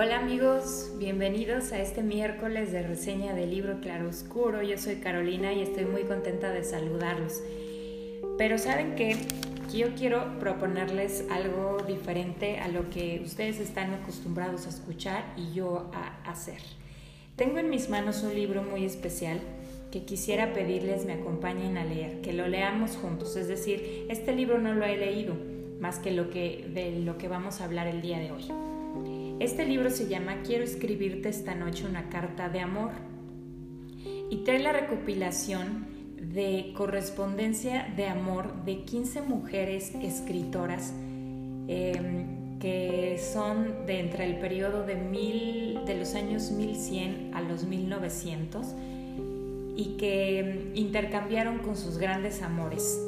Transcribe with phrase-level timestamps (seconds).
[0.00, 4.62] Hola amigos, bienvenidos a este miércoles de reseña del libro Claroscuro.
[4.62, 7.42] Yo soy Carolina y estoy muy contenta de saludarlos.
[8.38, 9.16] Pero saben que
[9.74, 15.90] yo quiero proponerles algo diferente a lo que ustedes están acostumbrados a escuchar y yo
[15.92, 16.60] a hacer.
[17.34, 19.40] Tengo en mis manos un libro muy especial
[19.90, 23.34] que quisiera pedirles me acompañen a leer, que lo leamos juntos.
[23.34, 25.34] Es decir, este libro no lo he leído
[25.80, 28.67] más que, lo que de lo que vamos a hablar el día de hoy.
[29.40, 32.90] Este libro se llama Quiero escribirte esta noche una carta de amor
[34.30, 40.92] y trae la recopilación de correspondencia de amor de 15 mujeres escritoras
[41.68, 47.62] em, que son de entre el periodo de, mil, de los años 1100 a los
[47.62, 48.66] 1900
[49.76, 53.00] y que em, intercambiaron con sus grandes amores.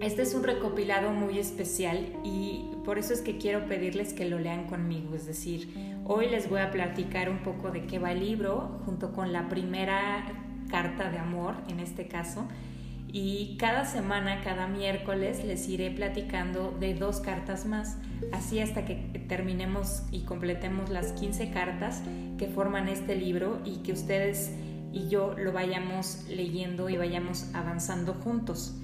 [0.00, 4.40] Este es un recopilado muy especial y por eso es que quiero pedirles que lo
[4.40, 5.14] lean conmigo.
[5.14, 5.72] Es decir,
[6.06, 9.48] hoy les voy a platicar un poco de qué va el libro, junto con la
[9.48, 10.26] primera
[10.68, 12.48] carta de amor, en este caso.
[13.06, 17.96] Y cada semana, cada miércoles, les iré platicando de dos cartas más,
[18.32, 18.96] así hasta que
[19.28, 22.02] terminemos y completemos las 15 cartas
[22.38, 24.50] que forman este libro y que ustedes
[24.92, 28.74] y yo lo vayamos leyendo y vayamos avanzando juntos.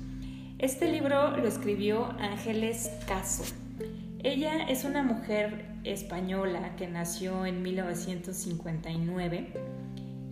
[0.60, 3.65] Este libro lo escribió Ángeles Caso.
[4.26, 9.52] Ella es una mujer española que nació en 1959.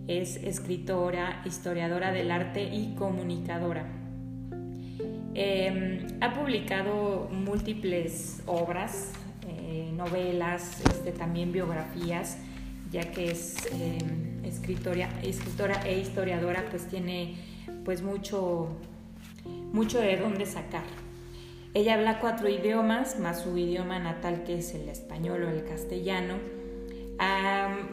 [0.09, 3.87] Es escritora, historiadora del arte y comunicadora.
[5.35, 9.13] Em, ha publicado múltiples obras,
[9.47, 12.39] eh, novelas, este, también biografías,
[12.91, 17.37] ya que es em, escritora, escritora e historiadora, pues tiene
[17.85, 18.77] pues mucho
[19.73, 21.04] mucho de dónde sacar.
[21.75, 26.35] Ella habla cuatro idiomas, más su idioma natal que es el español o el castellano.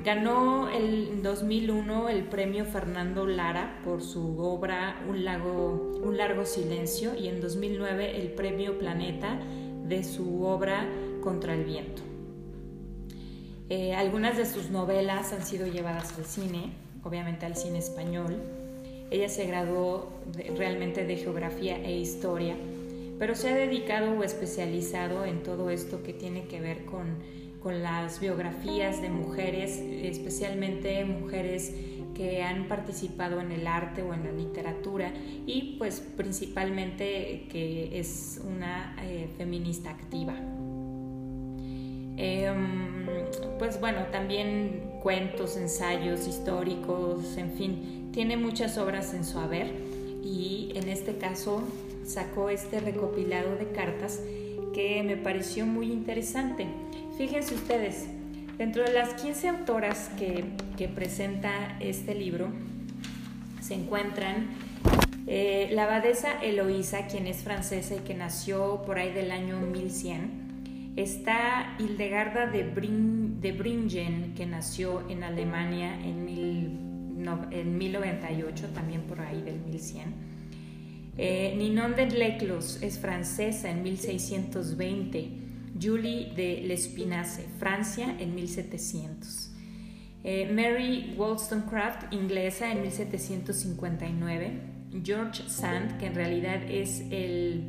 [0.05, 7.15] ganó en 2001 el premio Fernando Lara por su obra Un, lago, un largo silencio
[7.15, 9.39] y en 2009 el premio Planeta
[9.87, 10.87] de su obra
[11.23, 12.03] Contra el viento.
[13.69, 16.73] Eh, algunas de sus novelas han sido llevadas al cine,
[17.03, 18.37] obviamente al cine español.
[19.09, 20.09] Ella se graduó
[20.55, 22.55] realmente de geografía e historia,
[23.21, 27.17] pero se ha dedicado o especializado en todo esto que tiene que ver con,
[27.61, 31.71] con las biografías de mujeres, especialmente mujeres
[32.15, 35.13] que han participado en el arte o en la literatura
[35.45, 40.33] y pues principalmente que es una eh, feminista activa.
[42.17, 43.05] Em,
[43.59, 49.71] pues bueno, también cuentos, ensayos históricos, en fin, tiene muchas obras en su haber
[50.23, 51.61] y en este caso
[52.05, 54.19] sacó este recopilado de cartas
[54.73, 56.67] que me pareció muy interesante.
[57.17, 58.07] Fíjense ustedes,
[58.57, 60.45] dentro de las 15 autoras que,
[60.95, 62.47] presenta este libro
[63.61, 64.47] se encuentran
[65.27, 70.93] eh, la abadesa Eloísa, quien es francesa y que nació por ahí del año 1100.
[70.95, 76.91] Está Hildegarda de, de Bringen, que nació en Alemania en 1100
[77.51, 80.13] en 1098, también por ahí del 1100.
[81.17, 85.29] Eh, Ninon de Leclos es francesa en 1620.
[85.81, 89.51] Julie de L'Espinasse, Francia en 1700.
[90.23, 94.51] Eh, Mary Wollstonecraft, inglesa en 1759.
[95.03, 97.63] George Sand, que en realidad es el,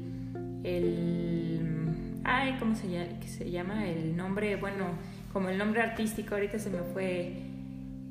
[0.65, 3.87] el ay, ¿cómo se llama?
[3.87, 4.87] El nombre, bueno,
[5.33, 7.33] como el nombre artístico, ahorita se me fue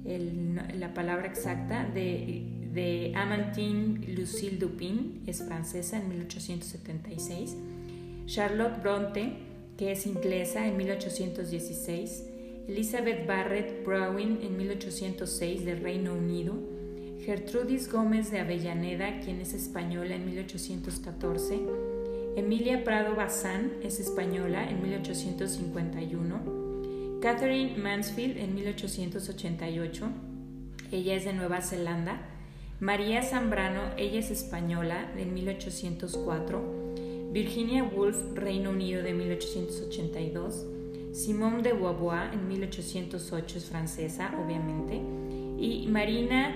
[0.04, 7.56] la palabra exacta de, de Amantine Lucille Dupin, es francesa en 1876,
[8.26, 9.34] Charlotte Bronte,
[9.78, 12.26] que es inglesa en 1816,
[12.68, 16.54] Elizabeth Barrett Browning en 1806 del Reino Unido,
[17.26, 21.60] Gertrudis Gómez de Avellaneda, quien es española en 1814,
[22.38, 30.08] Emilia Prado Bazán es española en 1851, Catherine Mansfield en 1888,
[30.92, 32.31] ella es de Nueva Zelanda.
[32.82, 37.30] María Zambrano, ella es española, en 1804.
[37.32, 40.66] Virginia Woolf, Reino Unido, de 1882.
[41.14, 44.96] Simone de Beauvoir, en 1808, es francesa, obviamente.
[45.64, 46.56] Y Marina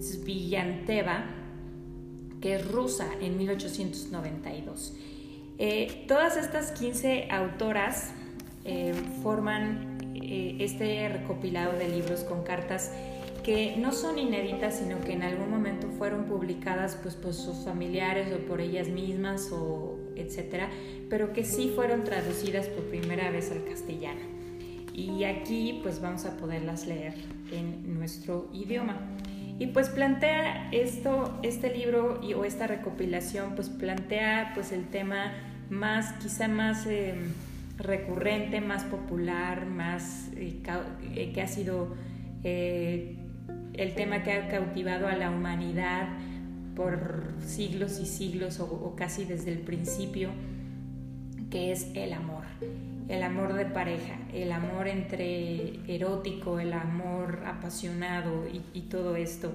[0.00, 1.24] Zvillanteva,
[2.40, 4.94] que es rusa, en 1892.
[5.58, 8.12] Eh, todas estas 15 autoras
[8.64, 8.94] eh,
[9.24, 12.92] forman eh, este recopilado de libros con cartas
[13.44, 18.32] que no son inéditas, sino que en algún momento fueron publicadas pues, por sus familiares
[18.32, 20.70] o por ellas mismas o etcétera,
[21.10, 24.20] pero que sí fueron traducidas por primera vez al castellano.
[24.92, 27.14] y aquí pues vamos a poderlas leer
[27.52, 29.00] en nuestro idioma.
[29.58, 35.32] Y pues plantea esto, este libro o esta recopilación, pues plantea pues el tema
[35.70, 37.32] más, quizá más em,
[37.78, 40.60] recurrente, más popular, más eh,
[41.14, 41.94] eh, que ha sido
[42.42, 43.16] eh,
[43.76, 46.08] el tema que ha cautivado a la humanidad
[46.76, 50.30] por siglos y siglos o casi desde el principio,
[51.50, 52.44] que es el amor
[53.08, 59.52] el amor de pareja, el amor entre erótico, el amor apasionado y, todo esto.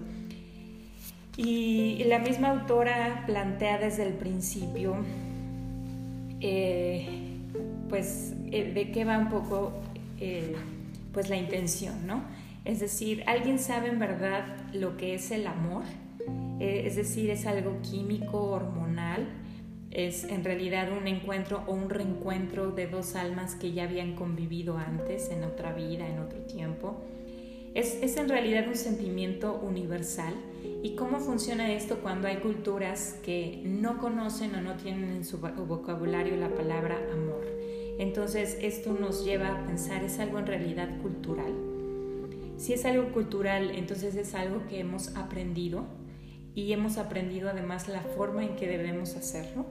[1.36, 4.98] Y la misma autora plantea desde el principio,
[6.42, 7.07] eh,
[7.88, 9.74] pues, eh, de qué va un poco,
[10.19, 10.56] eh,
[11.13, 12.21] pues, la intención, ¿no?
[12.69, 15.86] Es decir, ¿alguien sabe en verdad lo que es el amor?
[16.60, 19.27] es decir, es algo químico, hormonal,
[19.89, 24.77] es en realidad un encuentro o un reencuentro de dos almas que ya habían convivido
[24.77, 27.01] antes en otra vida, en otro tiempo.
[27.74, 30.36] Es, es, en realidad un sentimiento universal.
[30.83, 35.39] ¿Y cómo funciona esto cuando hay culturas que no conocen o no tienen en su
[35.39, 37.48] vocabulario la palabra amor?
[37.98, 41.69] Entonces esto nos lleva a pensar, ¿es algo en realidad cultural?
[42.59, 45.85] Si es algo cultural, entonces es algo que hemos aprendido
[46.53, 49.65] y hemos aprendido además la forma en que debemos hacerlo.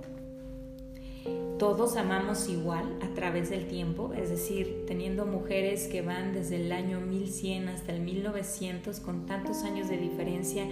[1.59, 6.73] Todos amamos igual a través del tiempo, es decir, teniendo mujeres que van desde el
[6.73, 10.65] año 1100 hasta el 1900 con tantos años de diferencia,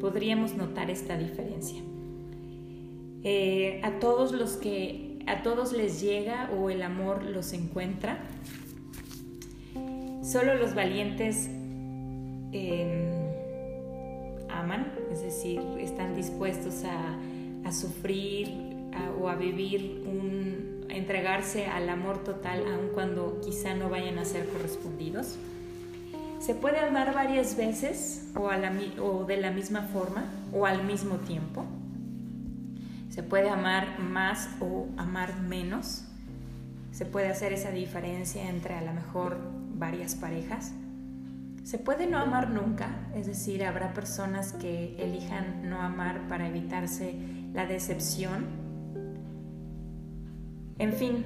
[0.00, 1.80] podríamos notar esta diferencia.
[3.24, 8.28] Eh, a todos los que a todos les llega o el amor los encuentra.
[10.22, 11.50] Solo los valientes
[12.54, 17.18] eh, aman, es decir, están dispuestos a,
[17.72, 18.48] sufrir
[19.20, 20.04] o a vivir
[20.88, 25.36] a entregarse al amor total aun cuando quizá no vayan a ser correspondidos.
[26.38, 28.50] Se puede amar varias veces o,
[29.02, 31.64] o de la misma forma o al mismo tiempo.
[33.08, 36.04] Se puede amar más o amar menos.
[36.92, 39.38] Se puede hacer esa diferencia entre a lo mejor
[39.74, 40.72] varias parejas.
[41.64, 47.14] Se puede no amar nunca, es decir, habrá personas que elijan no amar para evitarse
[47.54, 48.44] la decepción.
[50.78, 51.24] En fin,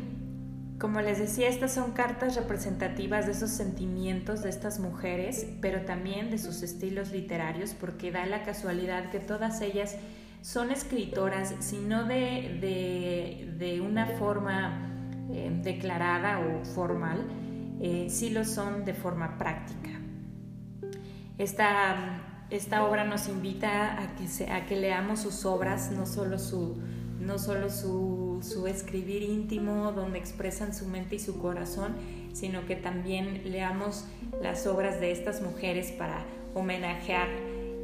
[0.79, 6.31] como les decía, estas son cartas representativas de esos sentimientos de estas mujeres, pero también
[6.31, 9.97] de sus estilos literarios, porque da la casualidad que todas ellas
[10.41, 14.89] son escritoras, sino de, de, una forma
[15.33, 17.27] eh, declarada o formal,
[17.81, 19.98] eh, sí lo son de forma práctica.
[21.39, 22.21] Esta,
[22.51, 26.77] esta obra nos invita a que, a que leamos sus obras, no solo su,
[27.21, 31.95] no solo su, su, escribir íntimo, donde expresan su mente y su corazón,
[32.33, 34.05] sino que también leamos
[34.43, 36.25] las obras de estas mujeres para
[36.55, 37.29] homenajear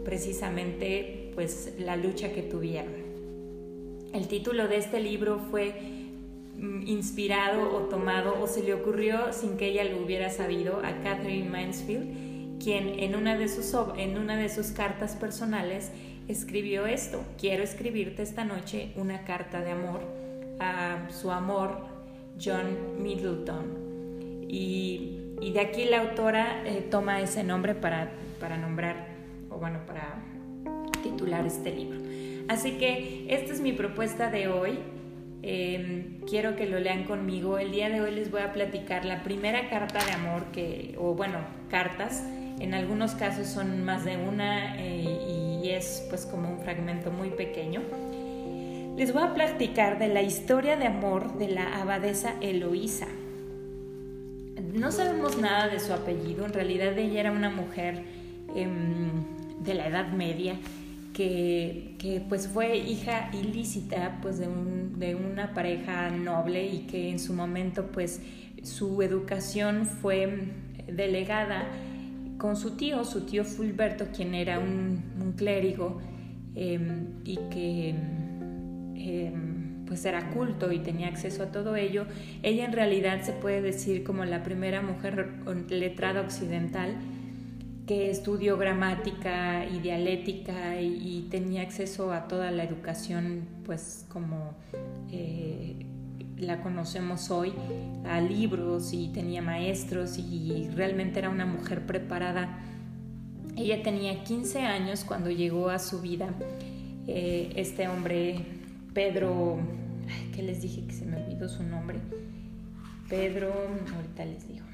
[0.04, 3.04] precisamente pues, la lucha que tuvieron.
[4.12, 5.74] El título de este libro fue
[6.56, 11.02] mm, inspirado o tomado o se le ocurrió sin que ella lo hubiera sabido a
[11.04, 12.33] Catherine Mansfield
[12.64, 15.92] quien en una de sus, en una de sus cartas personales
[16.28, 20.00] escribió esto, quiero escribirte esta noche una carta de amor
[20.58, 21.76] a su amor
[22.42, 23.84] John Middleton.
[24.48, 25.20] Y,
[25.52, 29.08] de aquí la autora eh, toma ese nombre para, para nombrar,
[29.50, 30.14] o bueno, para
[31.02, 32.00] titular este libro.
[32.48, 34.78] Así que esta es mi propuesta de hoy.
[35.42, 37.58] Em, quiero que lo lean conmigo.
[37.58, 41.14] El día de hoy les voy a platicar la primera carta de amor que, o
[41.14, 42.24] bueno, cartas
[42.60, 47.30] en algunos casos son más de una eh, y es pues como un fragmento muy
[47.30, 47.82] pequeño.
[48.96, 53.08] Les voy a platicar de la historia de amor de la abadesa Eloísa.
[54.72, 58.04] No sabemos nada de su apellido, en realidad ella era una mujer
[58.54, 59.10] em,
[59.60, 60.54] de la Edad Media
[61.12, 67.10] que, que, pues fue hija ilícita pues de, un, de una pareja noble y que
[67.10, 68.20] en su momento pues
[68.62, 70.48] su educación fue
[70.86, 71.66] delegada
[72.44, 75.98] con su tío, su tío Fulberto, quien era un, clérigo
[76.54, 82.04] em, y que em, pues era culto y tenía acceso a todo ello,
[82.42, 85.36] ella en realidad se puede decir como la primera mujer
[85.70, 86.96] letrada occidental
[87.86, 94.52] que estudió gramática y dialéctica y, tenía acceso a toda la educación pues como
[95.10, 95.86] eh,
[96.38, 97.52] la conocemos hoy,
[98.04, 102.58] a libros y tenía maestros y realmente era una mujer preparada.
[103.56, 106.34] Ella tenía 15 años cuando llegó a su vida
[107.06, 108.40] eh, este hombre,
[108.94, 109.58] Pedro,
[110.34, 111.98] ¿qué les dije que se me olvidó su nombre?
[113.08, 113.52] Pedro,
[113.94, 114.64] ahorita les digo.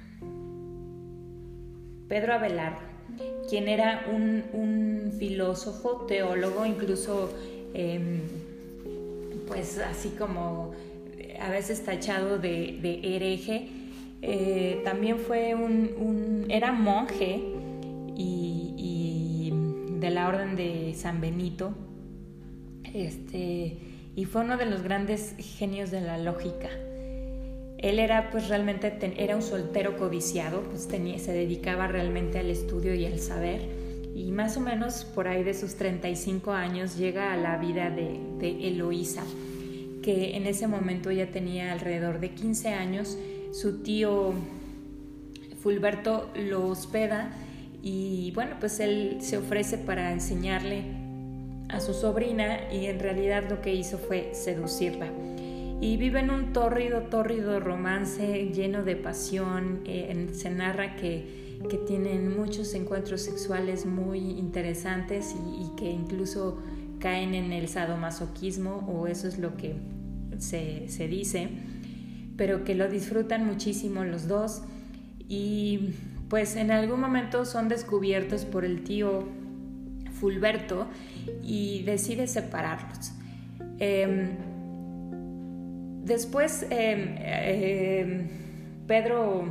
[2.09, 2.81] Pedro Abelardo,
[3.49, 7.31] quien era un, filósofo, teólogo, incluso
[7.75, 8.23] em,
[9.47, 10.73] pues así como
[11.40, 13.68] a veces tachado de, hereje,
[14.23, 17.40] eh, también fue un, era monje
[18.16, 19.52] y,
[20.00, 21.75] de la orden de San Benito,
[22.94, 23.76] este,
[24.16, 26.70] y fue uno de los grandes genios de la lógica.
[27.76, 32.94] Él era pues realmente, era un soltero codiciado, pues tenía, se dedicaba realmente al estudio
[32.94, 33.61] y al saber.
[34.14, 38.18] Y más o menos por ahí de sus 35 años llega a la vida de,
[38.38, 39.25] de Eloísa,
[40.02, 43.19] que en ese momento ya tenía alrededor de 15 años.
[43.52, 44.33] Su tío
[45.62, 47.33] Fulberto lo hospeda
[47.83, 50.83] y bueno, pues él se ofrece para enseñarle
[51.69, 55.11] a su sobrina y en realidad lo que hizo fue seducirla
[55.80, 59.80] y viven un tórrido, tórrido romance lleno de pasión.
[59.87, 66.59] Eh, se narra que, que, tienen muchos encuentros sexuales muy interesantes y, que incluso
[67.00, 69.75] caen en el sadomasoquismo, o eso es lo que
[70.38, 71.49] se, se dice,
[72.37, 74.62] pero que lo disfrutan muchísimo los dos
[75.28, 75.95] y
[76.28, 79.26] pues en algún momento son descubiertos por el tío
[80.21, 80.87] Fulberto
[81.42, 83.12] y decide separarlos.
[83.78, 84.37] Eh,
[86.11, 88.28] Después, em, em,
[88.88, 89.45] Pedro,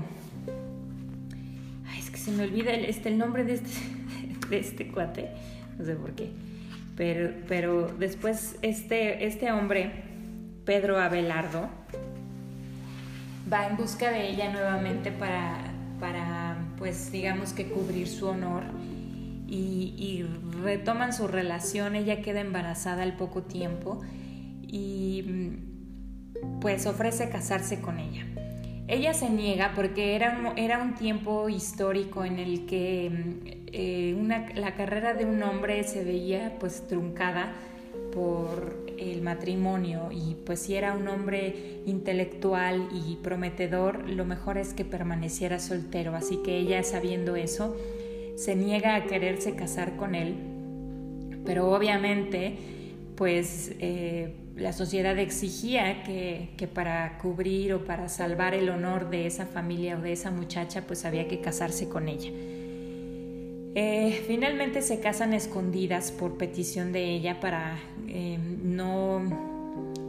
[1.97, 3.69] es que se me olvida el, este, el nombre de este,
[4.49, 5.29] de este cuate,
[5.77, 6.31] no sé por qué,
[6.99, 9.89] pero, pero después este, este hombre,
[10.65, 11.69] Pedro Abelardo,
[13.51, 15.59] va en busca de ella nuevamente para,
[16.01, 18.63] para pues digamos que cubrir su honor
[19.47, 20.25] y,
[20.61, 24.01] retoman su relación, ella queda embarazada al poco tiempo
[24.61, 25.53] y
[26.59, 28.25] pues ofrece casarse con ella.
[28.89, 34.15] Ella se niega porque era, era un tiempo histórico en el que eh,
[34.55, 37.53] la carrera de un hombre se veía pues truncada
[38.13, 44.73] por el matrimonio y pues si era un hombre intelectual y prometedor, lo mejor es
[44.73, 46.15] que permaneciera soltero.
[46.15, 47.75] Así que ella sabiendo eso,
[48.35, 50.35] se niega a quererse casar con él,
[51.45, 52.57] pero obviamente
[53.15, 59.45] pues eh, la sociedad exigía que, para cubrir o para salvar el honor de esa
[59.45, 62.31] familia o de esa muchacha, pues había que casarse con ella.
[63.75, 69.21] Eh, finalmente se casan escondidas por petición de ella para eh, no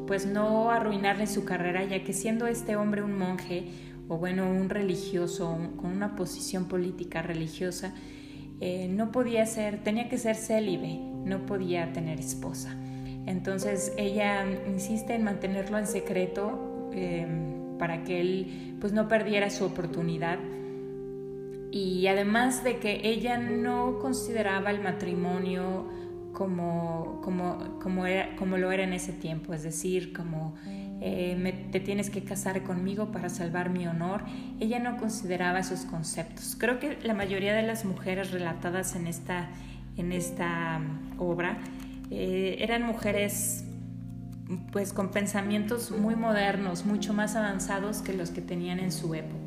[0.06, 3.68] pues no arruinarle su carrera, ya que siendo este hombre un monje
[4.08, 7.94] o bueno, un religioso con una posición política religiosa,
[8.60, 12.74] eh, no podía ser, tenía que ser célibe, no podía tener esposa.
[13.26, 16.90] Entonces ella insiste en mantenerlo en secreto
[17.78, 20.38] para que él pues no perdiera su oportunidad.
[21.72, 25.88] Y además de que ella no consideraba el matrimonio
[26.32, 30.54] como, como, como, era, como lo era en ese tiempo, es decir, como
[31.02, 34.24] eh, te tienes que casar conmigo para salvar mi honor,
[34.60, 36.56] ella no consideraba esos conceptos.
[36.58, 39.48] Creo que la mayoría de las mujeres relatadas en esta,
[39.96, 40.80] en esta
[41.18, 41.58] obra
[42.10, 43.64] eh, eran mujeres
[44.72, 49.39] pues con pensamientos muy modernos, mucho más avanzados que los que tenían en su época.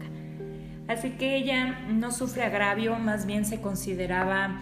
[0.88, 4.60] Así que ella no sufre agravio, más bien se consideraba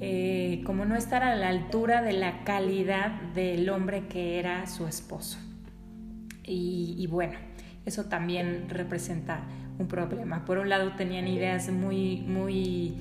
[0.00, 4.86] eh, como no estar a la altura de la calidad del hombre que era su
[4.86, 5.38] esposo.
[6.52, 7.34] Y, bueno,
[7.86, 9.42] eso también representa
[9.78, 10.44] un problema.
[10.44, 12.94] Por un lado tenían ideas muy, muy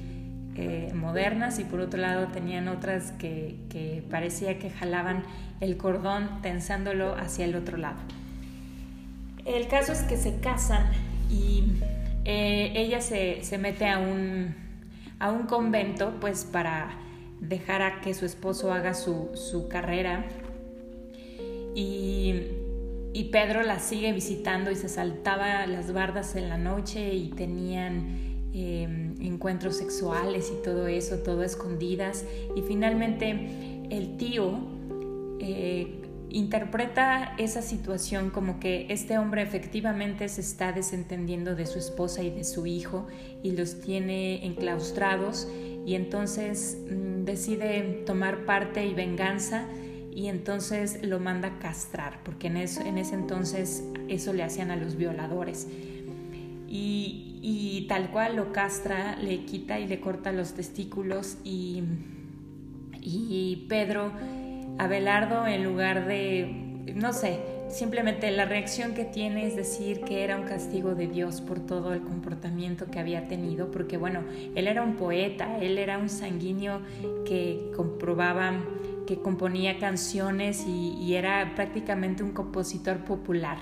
[0.55, 5.23] eh, modernas y por otro lado tenían otras que, parecía que jalaban
[5.61, 7.97] el cordón tensándolo hacia el otro lado.
[9.45, 10.85] El caso es que se casan
[11.31, 11.63] y
[12.25, 14.55] eh, ella se, mete a un,
[15.19, 16.97] a un convento pues para
[17.39, 20.25] dejar a que su esposo haga su, su carrera
[21.73, 22.35] y,
[23.13, 28.29] y, Pedro la sigue visitando y se saltaba las bardas en la noche y tenían
[28.51, 32.25] Em, encuentros sexuales y todo eso, todo escondidas.
[32.55, 34.53] Y finalmente el tío
[35.39, 35.98] eh,
[36.29, 42.29] interpreta esa situación como que este hombre efectivamente se está desentendiendo de su esposa y
[42.29, 43.07] de su hijo
[43.43, 45.47] y los tiene enclaustrados
[45.85, 49.65] y entonces mm, decide tomar parte y venganza
[50.13, 54.69] y entonces lo manda a castrar, porque en, eso, en ese entonces eso le hacían
[54.69, 55.67] a los violadores.
[56.67, 61.83] Y, y tal cual lo castra, le quita y le corta los testículos y,
[63.01, 64.11] y Pedro
[64.79, 70.37] Abelardo en lugar de, no sé, simplemente la reacción que tiene es decir que era
[70.37, 74.21] un castigo de Dios por todo el comportamiento que había tenido, porque bueno,
[74.55, 76.79] él era un poeta, él era un sanguíneo
[77.25, 78.53] que comprobaba
[79.05, 83.57] que componía canciones y, era prácticamente un compositor popular.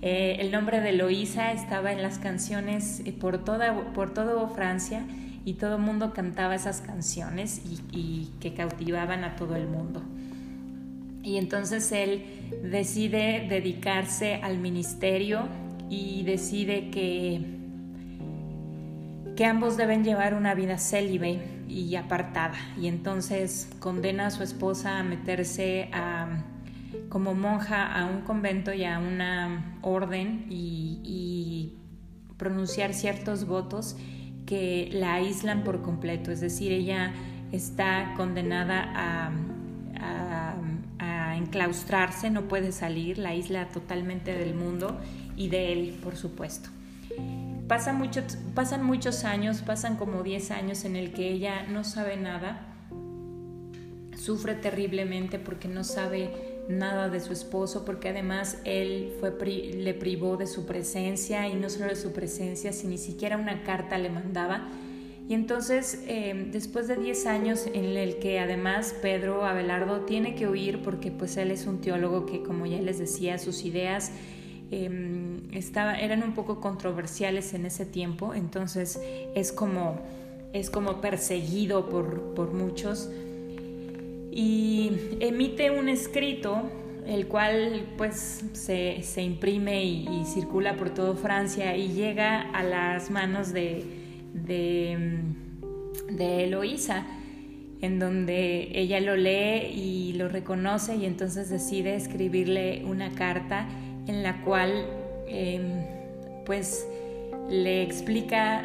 [0.00, 5.04] Eh, el nombre de Loisa estaba en las canciones eh, por toda, por toda Francia
[5.44, 7.60] y todo el mundo cantaba esas canciones
[7.92, 10.02] y que cautivaban a todo el mundo.
[11.24, 12.22] Y entonces él
[12.62, 15.48] decide dedicarse al ministerio
[15.88, 17.40] y decide que,
[19.34, 22.58] que ambos deben llevar una vida célibe y apartada.
[22.78, 25.88] Y entonces condena a su esposa a meterse
[27.08, 31.78] como monja a un convento y a una orden y
[32.36, 33.96] pronunciar ciertos votos
[34.44, 36.30] que la aíslan por completo.
[36.30, 37.14] Es decir, ella
[37.50, 39.30] está condenada a
[41.44, 44.98] enclaustrarse, no puede salir, la isla totalmente del mundo
[45.36, 46.70] y de él, por supuesto.
[47.68, 48.22] Pasa mucho,
[48.54, 52.66] pasan muchos años, pasan como 10 años en el que ella no sabe nada,
[54.16, 56.30] sufre terriblemente porque no sabe
[56.68, 59.32] nada de su esposo, porque además él fue,
[59.74, 63.62] le privó de su presencia y no solo de su presencia, sino ni siquiera una
[63.62, 64.68] carta le mandaba
[65.26, 70.46] y entonces, em, después de 10 años en el que además Pedro Abelardo tiene que
[70.46, 74.12] huir porque pues él es un teólogo que, como ya les decía, sus ideas
[74.70, 79.00] em, estaba, eran un poco controversiales en ese tiempo, entonces
[79.34, 79.98] es como,
[80.52, 83.08] es como perseguido por, por muchos.
[84.30, 86.62] Y emite un escrito
[87.06, 93.10] el cual pues se, se imprime y circula por toda Francia y llega a las
[93.10, 94.03] manos de
[94.34, 95.22] de,
[96.10, 97.06] de Eloísa,
[97.80, 103.68] en donde ella lo lee y lo reconoce y entonces decide escribirle una carta
[104.06, 104.86] en la cual
[105.28, 105.84] em,
[106.44, 106.86] pues
[107.48, 108.64] le explica,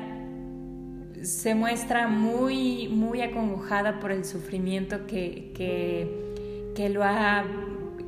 [1.22, 7.46] se muestra muy, muy acongojada por el sufrimiento que, que, que, lo ha,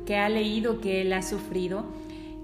[0.06, 1.84] que ha leído, que él ha sufrido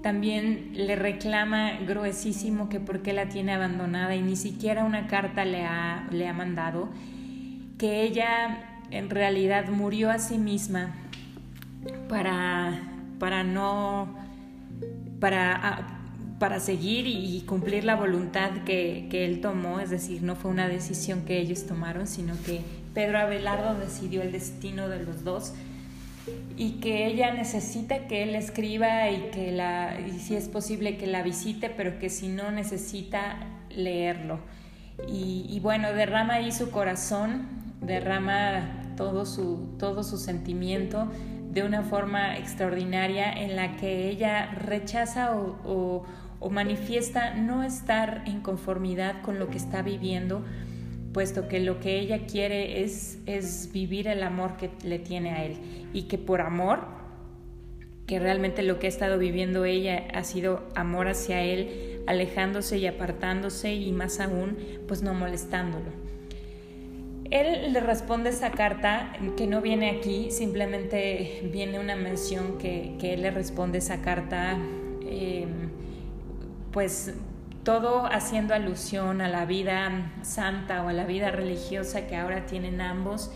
[0.01, 5.45] también le reclama gruesísimo que por qué la tiene abandonada y ni siquiera una carta
[5.45, 6.89] le ha, le ha mandado,
[7.77, 10.95] que ella en realidad murió a sí misma
[12.07, 12.81] para,
[13.19, 14.15] para no,
[15.19, 15.99] para,
[16.39, 20.67] para seguir y cumplir la voluntad que, que él tomó, es decir, no fue una
[20.67, 22.61] decisión que ellos tomaron, sino que
[22.93, 25.53] Pedro Abelardo decidió el destino de los dos
[26.57, 31.23] y que ella necesita que él escriba y que la si es posible que la
[31.23, 33.39] visite pero que si no necesita
[33.69, 34.39] leerlo.
[35.07, 37.47] Y, bueno derrama ahí su corazón
[37.81, 41.07] derrama todo su todo su sentimiento
[41.51, 49.21] de una forma extraordinaria en la que ella rechaza o manifiesta no estar en conformidad
[49.21, 50.43] con lo que está viviendo
[51.13, 55.45] puesto que lo que ella quiere es, es vivir el amor que le tiene a
[55.45, 55.57] él
[55.93, 56.79] y que por amor,
[58.05, 62.87] que realmente lo que ha estado viviendo ella ha sido amor hacia él, alejándose y
[62.87, 66.09] apartándose y más aún, pues no molestándolo.
[67.29, 73.13] Él le responde esa carta que no viene aquí, simplemente viene una mención que, que
[73.13, 74.57] él le responde esa carta,
[75.03, 75.45] eh,
[76.71, 77.13] pues
[77.63, 82.81] todo haciendo alusión a la vida santa o a la vida religiosa que ahora tienen
[82.81, 83.31] ambos,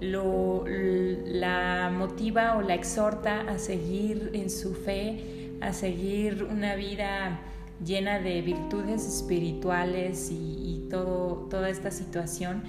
[0.00, 7.40] lo, la motiva o la exhorta a seguir en su fe, a seguir una vida
[7.84, 12.62] llena de virtudes espirituales y, todo, toda esta situación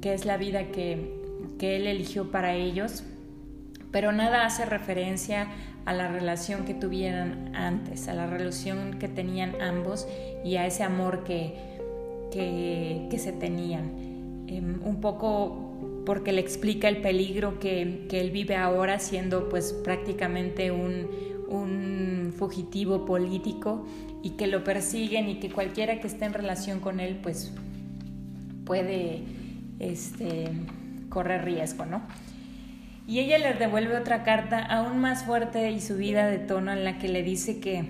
[0.00, 1.22] que es la vida que,
[1.58, 3.04] que él eligió para ellos,
[3.90, 5.48] pero nada hace referencia
[5.86, 10.06] a la relación que tuvieran antes, a la relación que tenían ambos
[10.44, 11.54] y a ese amor que,
[12.30, 14.44] que, se tenían.
[14.48, 19.72] Em, un poco porque le explica el peligro que, que, él vive ahora siendo pues
[19.72, 21.08] prácticamente un,
[21.48, 23.86] un fugitivo político
[24.22, 27.52] y que lo persiguen y que cualquiera que esté en relación con él pues
[28.64, 29.22] puede
[29.78, 30.50] este,
[31.08, 32.02] correr riesgo, ¿no?
[33.06, 36.98] Y ella le devuelve otra carta aún más fuerte y subida de tono en la
[36.98, 37.84] que le dice que,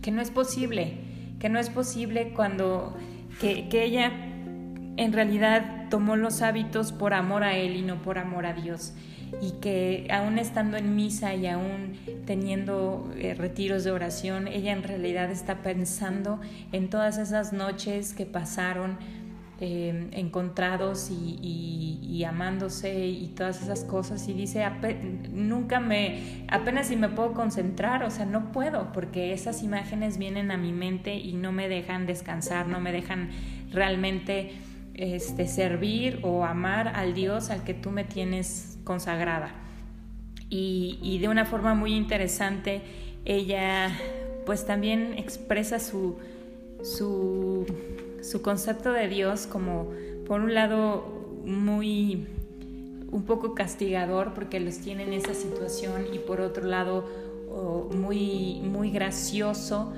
[0.00, 0.94] que no es posible,
[1.38, 2.96] que no es posible cuando
[3.40, 4.10] que, que ella
[4.96, 8.94] en realidad tomó los hábitos por amor a él y no por amor a Dios.
[9.40, 14.82] Y que aún estando en misa y aún teniendo eh, retiros de oración, ella en
[14.82, 16.40] realidad está pensando
[16.72, 18.96] en todas esas noches que pasaron
[19.60, 24.64] eh, encontrados y, amándose y todas esas cosas y dice,
[25.30, 30.50] nunca me, apenas si me puedo concentrar, o sea, no puedo porque esas imágenes vienen
[30.50, 33.28] a mi mente y no me dejan descansar, no me dejan
[33.72, 34.52] realmente
[34.94, 39.54] este, servir o amar al Dios al que tú me tienes consagrada.
[40.50, 42.80] Y, de una forma muy interesante,
[43.24, 43.90] ella
[44.46, 46.18] pues también expresa su,
[46.82, 47.66] su,
[48.28, 49.90] su concepto de Dios como,
[50.26, 51.04] por un lado,
[51.44, 52.26] muy
[53.10, 57.04] un poco castigador porque los tiene en esa situación y por otro lado
[57.94, 59.92] muy, muy gracioso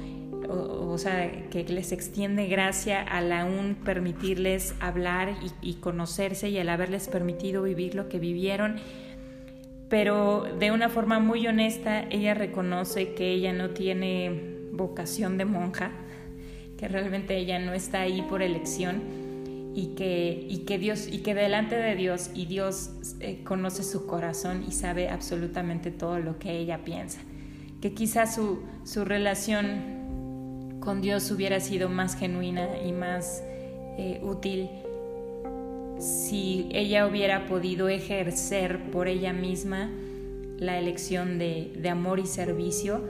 [0.48, 7.08] o, sea, que les extiende gracia al aún permitirles hablar y, conocerse y al haberles
[7.08, 8.76] permitido vivir lo que vivieron.
[9.88, 15.92] Pero de una forma muy honesta, ella reconoce que ella no tiene vocación de monja,
[16.76, 19.02] que realmente ella no está ahí por elección
[19.74, 24.06] y que, y que Dios y que delante de Dios y Dios eh, conoce su
[24.06, 27.20] corazón y sabe absolutamente todo lo que ella piensa.
[27.80, 33.42] Que quizás su, su relación con Dios hubiera sido más genuina y más
[33.98, 34.70] eh, útil
[35.98, 39.90] si ella hubiera podido ejercer por ella misma
[40.58, 43.02] la elección de, de, amor y servicio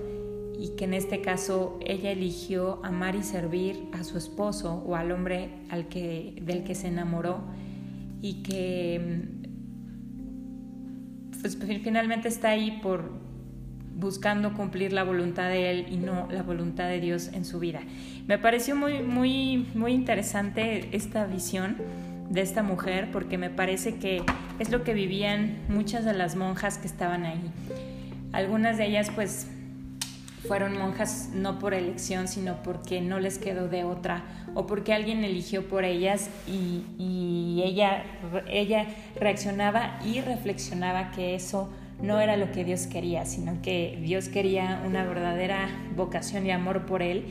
[0.58, 5.12] y que en este caso ella eligió amar y servir a su esposo o al
[5.12, 7.40] hombre al que, del que se enamoró
[8.22, 9.28] y que
[11.40, 13.10] pues, finalmente está ahí por,
[13.94, 17.80] buscando cumplir la voluntad de Él y no la voluntad de Dios en su vida.
[18.26, 21.76] Me pareció muy, muy, muy interesante esta visión
[22.30, 24.22] de esta mujer porque me parece que
[24.58, 27.40] es lo que vivían muchas de las monjas que estaban ahí.
[28.32, 29.48] Algunas de ellas pues
[30.46, 35.24] fueron monjas no por elección, sino porque no les quedó de otra o porque alguien
[35.24, 38.04] eligió por ellas y, y ella,
[38.48, 38.86] ella
[39.18, 44.82] reaccionaba y reflexionaba que eso no era lo que Dios quería, sino que Dios quería
[44.86, 47.24] una verdadera vocación y amor por Él,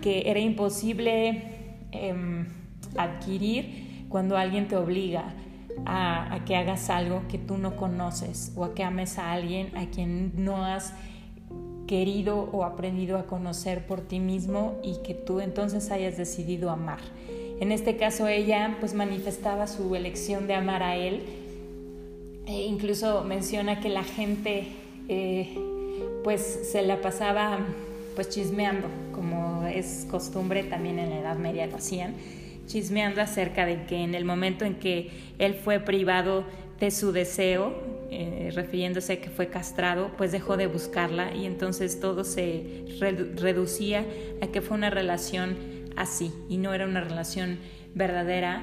[0.00, 1.42] que era imposible
[1.92, 2.46] em,
[2.96, 5.34] adquirir cuando alguien te obliga
[5.84, 9.76] a, a, que hagas algo que tú no conoces o a que ames a alguien
[9.76, 10.92] a quien no has
[11.88, 17.00] querido o aprendido a conocer por ti mismo y que tú entonces hayas decidido amar.
[17.60, 21.22] En este caso ella pues manifestaba su elección de amar a Él
[22.46, 24.68] e incluso menciona que la gente
[25.08, 25.58] eh,
[26.22, 27.58] pues se la pasaba
[28.14, 32.14] pues chismeando, como es costumbre también en la Edad Media lo hacían,
[32.66, 36.44] chismeando acerca de que en el momento en que él fue privado
[36.78, 37.72] de su deseo,
[38.10, 42.84] eh, refiriéndose a que fue castrado, pues dejó de buscarla y entonces todo se
[43.36, 44.04] reducía
[44.40, 45.56] a que fue una relación
[45.96, 47.58] así y no era una relación
[47.94, 48.62] verdadera,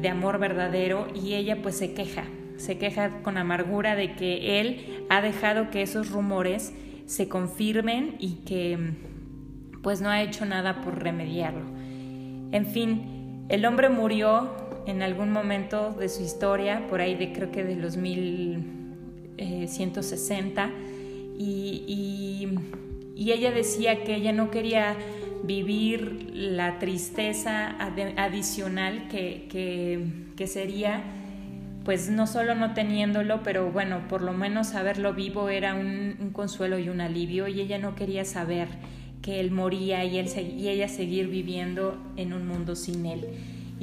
[0.00, 2.24] de amor verdadero y ella pues se queja,
[2.56, 6.72] se queja con amargura de que él ha dejado que esos rumores
[7.06, 8.78] se confirmen y que
[9.82, 11.66] pues no ha hecho nada por remediarlo.
[12.52, 14.50] En fin, el hombre murió
[14.86, 20.70] en algún momento de su historia, por ahí de creo que de los 1160, eh,
[21.38, 22.48] y,
[23.16, 24.96] y, ella decía que ella no quería
[25.42, 27.76] vivir la tristeza
[28.16, 29.48] adicional que,
[30.36, 31.02] que, sería
[31.84, 36.78] pues no solo no teniéndolo, pero bueno, por lo menos saberlo vivo era un, consuelo
[36.78, 38.68] y un alivio y ella no quería saber
[39.20, 43.26] que él moría y, él, y ella seguir viviendo en un mundo sin él.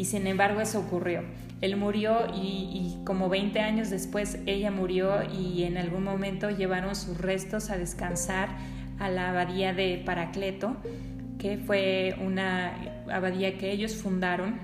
[0.02, 1.22] Y sin embargo eso ocurrió.
[1.62, 7.20] Él murió y, como 20 años después ella murió y en algún momento llevaron sus
[7.20, 8.50] restos a descansar
[8.98, 10.76] a la abadía de Paracleto,
[11.38, 12.74] que fue una
[13.12, 14.58] abadía que ellos fundaron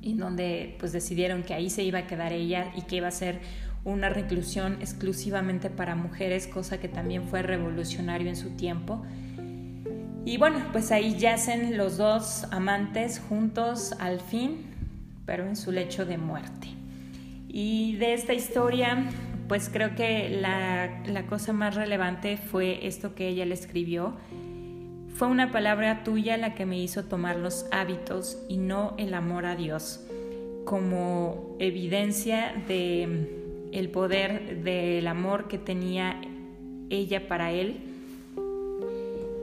[0.00, 3.10] y donde pues decidieron que ahí se iba a quedar ella y que iba a
[3.10, 3.40] ser
[3.82, 9.04] una reclusión exclusivamente para mujeres, cosa que también fue revolucionario en su tiempo.
[10.24, 14.66] Y bueno, pues ahí yacen los dos amantes juntos al fin,
[15.26, 16.68] pero en su lecho de muerte.
[17.48, 19.04] Y de esta historia,
[19.48, 24.14] pues creo que la, la cosa más relevante fue esto que ella le escribió,
[25.14, 29.46] fue una palabra tuya la que me hizo tomar los hábitos y no el amor
[29.46, 30.00] a Dios,
[30.64, 36.20] como evidencia de el poder del amor que tenía
[36.90, 37.93] ella para él.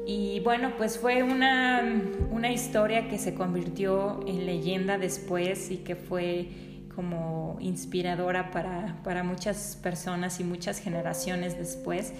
[0.05, 5.95] Y bueno, pues fue una, una historia que se convirtió en leyenda después y que
[5.95, 6.47] fue
[6.95, 12.13] como inspiradora para, para muchas personas y muchas generaciones después.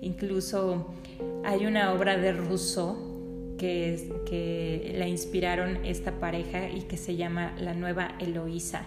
[0.00, 0.94] Incluso
[1.44, 7.54] hay una obra de Rousseau que, que la inspiraron esta pareja y que se llama
[7.58, 8.82] La Nueva Eloísa.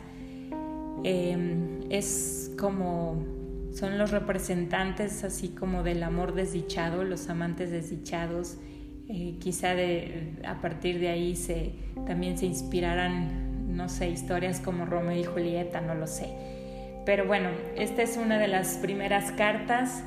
[1.04, 3.39] Em, es como
[3.74, 8.58] son los representantes así como del amor desdichado, los amantes desdichados.
[9.08, 9.74] Eh, quizá
[10.46, 11.74] a partir de ahí se,
[12.06, 16.30] también se inspirarán, no sé, historias como Romeo y Julieta, no lo sé.
[17.06, 20.04] Pero bueno, esta es una de las primeras cartas.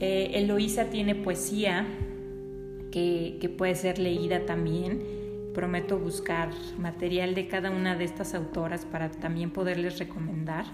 [0.00, 1.86] Eh, Eloísa tiene poesía
[2.92, 5.02] que puede ser leída también.
[5.52, 10.64] Prometo buscar material de cada una de estas autoras para también poderles recomendar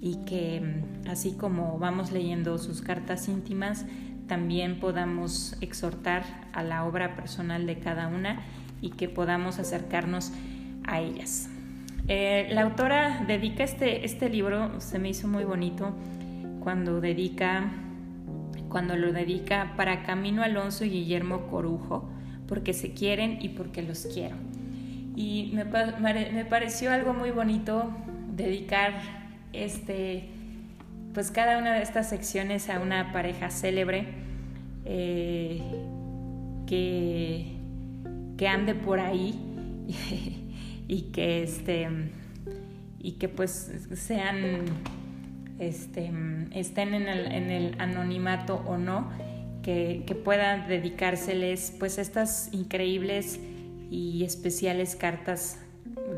[0.00, 3.86] y que mm, así como vamos leyendo sus cartas íntimas,
[4.26, 8.40] también podamos exhortar a la obra personal de cada una
[8.80, 10.32] y que podamos acercarnos
[10.84, 11.48] a ellas.
[12.08, 15.94] Eh, la autora dedica este, este libro, se me hizo muy bonito
[16.60, 17.70] cuando dedica
[18.68, 22.10] cuando lo dedica para Camino Alonso y Guillermo Corujo,
[22.46, 24.36] porque se quieren y porque los quiero.
[25.14, 27.90] Y me, me pareció algo muy bonito
[28.34, 29.25] dedicar
[29.64, 30.28] este,
[31.14, 34.06] pues cada una de estas secciones a una pareja célebre
[34.84, 35.60] eh,
[36.66, 37.56] que,
[38.36, 39.34] que ande por ahí
[40.88, 41.88] y que este
[42.98, 44.64] y que pues sean
[45.58, 46.10] este,
[46.52, 49.10] estén en el, en el anonimato o no
[49.62, 53.40] que, que puedan dedicárseles pues estas increíbles
[53.90, 55.58] y especiales cartas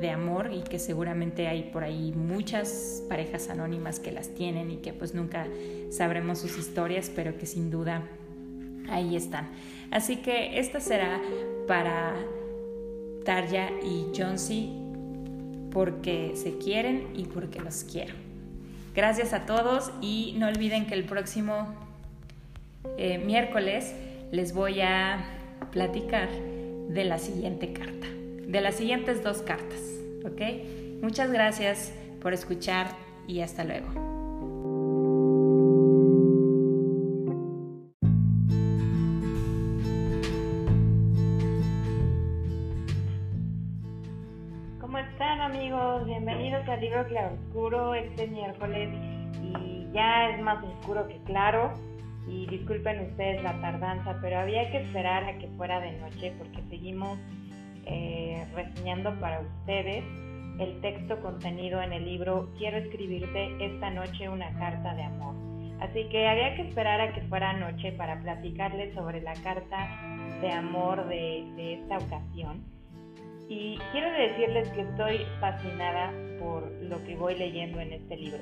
[0.01, 4.77] de amor y que seguramente hay por ahí muchas parejas anónimas que las tienen y
[4.77, 5.47] que pues nunca
[5.91, 8.03] sabremos sus historias, pero que sin duda
[8.89, 9.49] ahí están.
[9.91, 11.21] Así que esta será
[11.67, 12.15] para
[13.25, 14.71] Tarja y Johnsy
[15.73, 18.15] porque se quieren y porque los quiero.
[18.95, 21.75] Gracias a todos y no olviden que el próximo
[22.97, 23.95] eh, miércoles
[24.33, 25.25] les voy a
[25.73, 26.29] platicar
[26.89, 28.07] de la siguiente carta
[28.49, 29.81] de las siguientes dos cartas.
[30.25, 30.41] ¿Ok?
[31.03, 32.89] Muchas gracias por escuchar
[33.29, 33.87] y hasta luego.
[44.81, 46.07] ¿Cómo están amigos?
[46.07, 48.89] Bienvenidos al libro Claroscuro este miércoles
[49.43, 51.75] y ya es más oscuro que claro
[52.27, 56.63] y disculpen ustedes la tardanza, pero había que esperar a que fuera de noche porque
[56.71, 57.19] seguimos
[57.89, 60.05] eh, reseñando para ustedes
[60.59, 65.35] el texto contenido en el libro Quiero escribirte esta noche una carta de amor.
[65.81, 69.89] Así que había que esperar a que fuera noche para platicarles sobre la carta
[70.41, 72.65] de amor de, esta ocasión.
[73.49, 78.41] Y quiero decirles que estoy fascinada por lo que voy leyendo en este libro.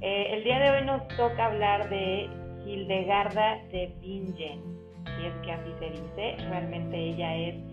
[0.00, 2.28] Eh, el día de hoy nos toca hablar de
[2.66, 4.60] Hildegarda de Bingen,
[5.04, 7.69] si es que así se dice, realmente ella es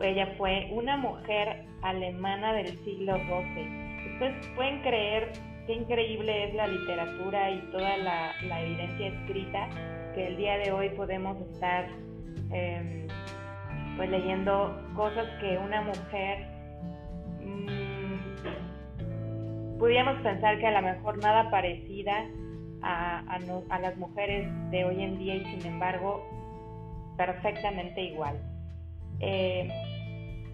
[0.00, 4.12] ella fue una mujer alemana del siglo XII.
[4.12, 5.32] Ustedes pueden creer
[5.66, 9.68] qué increíble es la literatura y toda la, evidencia escrita
[10.14, 11.88] que el día de hoy podemos estar
[12.50, 13.08] em,
[13.96, 16.46] pues leyendo cosas que una mujer
[17.40, 18.18] mmm,
[19.78, 22.26] pudiéramos pensar que a lo mejor nada parecida
[22.82, 23.20] a,
[23.70, 26.24] a las mujeres de hoy en día y sin embargo
[27.16, 28.51] perfectamente igual.
[29.22, 29.68] Eh,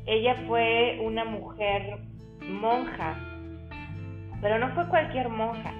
[0.06, 1.98] ella fue una mujer
[2.48, 3.16] monja,
[4.40, 5.72] pero no fue cualquier monja.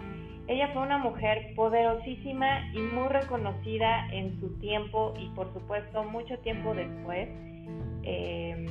[0.48, 6.38] Ella fue una mujer poderosísima y muy reconocida en su tiempo y por supuesto mucho
[6.38, 7.29] tiempo después,
[8.03, 8.66] em,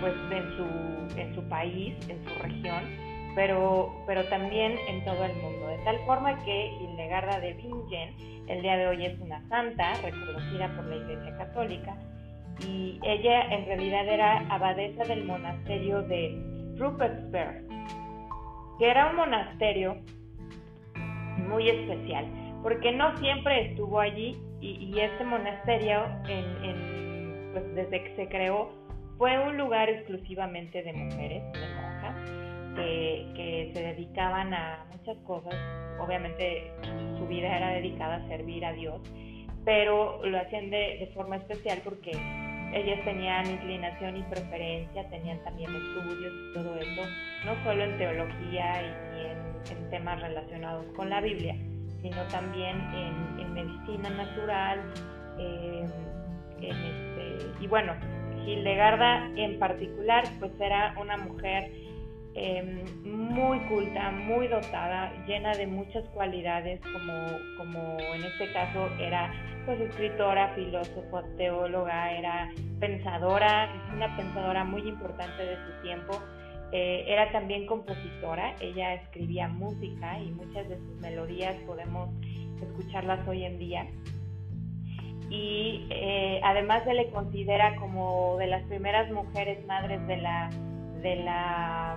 [0.00, 2.82] pues en su, en su país, en su región,
[3.36, 5.68] pero, pero también en todo el mundo.
[5.68, 8.14] De tal forma que Hildegarda de Bingen
[8.48, 11.96] el día de hoy es una santa reconocida por la Iglesia Católica
[12.60, 17.66] y ella en realidad era abadesa del monasterio de Rupertsberg,
[18.78, 19.96] que era un monasterio
[21.48, 22.26] muy especial,
[22.62, 26.04] porque no siempre estuvo allí y, este monasterio,
[27.52, 28.70] pues desde que se creó,
[29.18, 32.16] fue un lugar exclusivamente de mujeres, de monjas,
[32.74, 35.54] que, se dedicaban a muchas cosas.
[36.00, 36.72] Obviamente
[37.18, 39.00] su vida era dedicada a servir a Dios,
[39.64, 42.12] pero lo hacían de forma especial porque
[42.74, 47.02] ellas tenían inclinación y preferencia, tenían también estudios y todo eso,
[47.44, 51.54] no solo en teología y, en, temas relacionados con la Biblia,
[52.02, 54.80] sino también en, medicina natural,
[55.38, 55.88] em,
[56.60, 57.92] este, y bueno,
[58.44, 61.70] Hildegarda en particular, pues era una mujer
[62.34, 69.32] em, muy culta, muy dotada, llena de muchas cualidades, como, como en este caso era
[69.66, 76.20] pues escritora, filósofa, teóloga, era pensadora, una pensadora muy importante de su tiempo.
[76.72, 82.10] Eh, era también compositora, ella escribía música y muchas de sus melodías podemos
[82.60, 83.86] escucharlas hoy en día.
[85.30, 90.50] Y eh, además se le considera como de las primeras mujeres madres de la,
[91.02, 91.96] de la,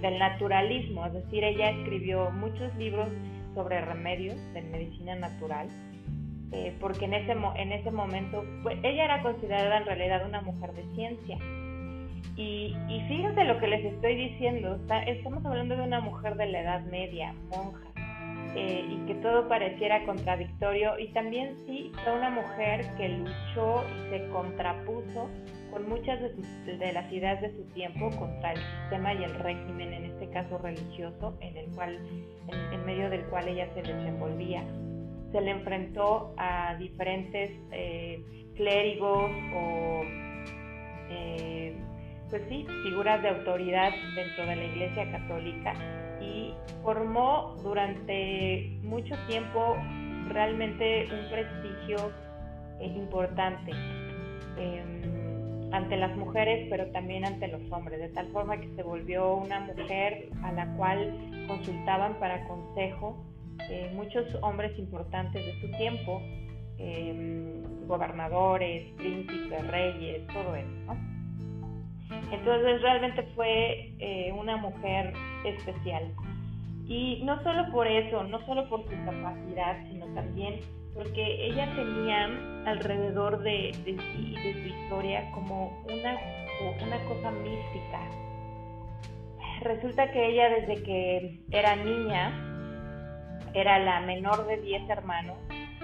[0.00, 3.08] del naturalismo, es decir, ella escribió muchos libros
[3.54, 5.68] sobre remedios de medicina natural
[6.54, 10.72] eh, porque en ese, en ese momento pues, ella era considerada en realidad una mujer
[10.72, 11.36] de ciencia.
[12.36, 16.60] Y, y fíjense lo que les estoy diciendo, estamos hablando de una mujer de la
[16.60, 17.80] Edad Media, monja,
[18.54, 24.10] eh, y que todo pareciera contradictorio, y también sí fue una mujer que luchó y
[24.10, 25.28] se contrapuso
[25.74, 29.92] con muchas de, de, las ideas de su tiempo contra el sistema y el régimen,
[29.92, 31.98] en este caso religioso, en el cual,
[32.72, 34.62] en medio del cual ella se desenvolvía.
[35.32, 38.22] Se le enfrentó a diferentes eh,
[38.54, 40.02] clérigos o
[41.10, 41.76] eh,
[42.30, 45.74] pues sí, figuras de autoridad dentro de la Iglesia Católica
[46.20, 49.76] y formó durante mucho tiempo
[50.28, 52.12] realmente un prestigio
[52.78, 53.72] eh, importante.
[54.56, 55.13] Em,
[55.74, 59.60] ante las mujeres, pero también ante los hombres, de tal forma que se volvió una
[59.60, 61.12] mujer a la cual
[61.48, 63.24] consultaban para consejo
[63.68, 66.22] eh, muchos hombres importantes de su tiempo,
[66.78, 70.96] em, gobernadores, príncipes, reyes, todo eso.
[72.30, 75.12] Entonces realmente fue eh, una mujer
[75.44, 76.12] especial.
[76.86, 80.60] Y no solo por eso, no solo por su capacidad, sino también
[80.94, 82.26] porque ella tenía
[82.66, 86.18] alrededor de, de sí y de su historia como una,
[86.86, 88.00] una cosa mística.
[89.62, 92.54] Resulta que ella desde que era niña
[93.54, 95.38] era la menor de 10 hermanos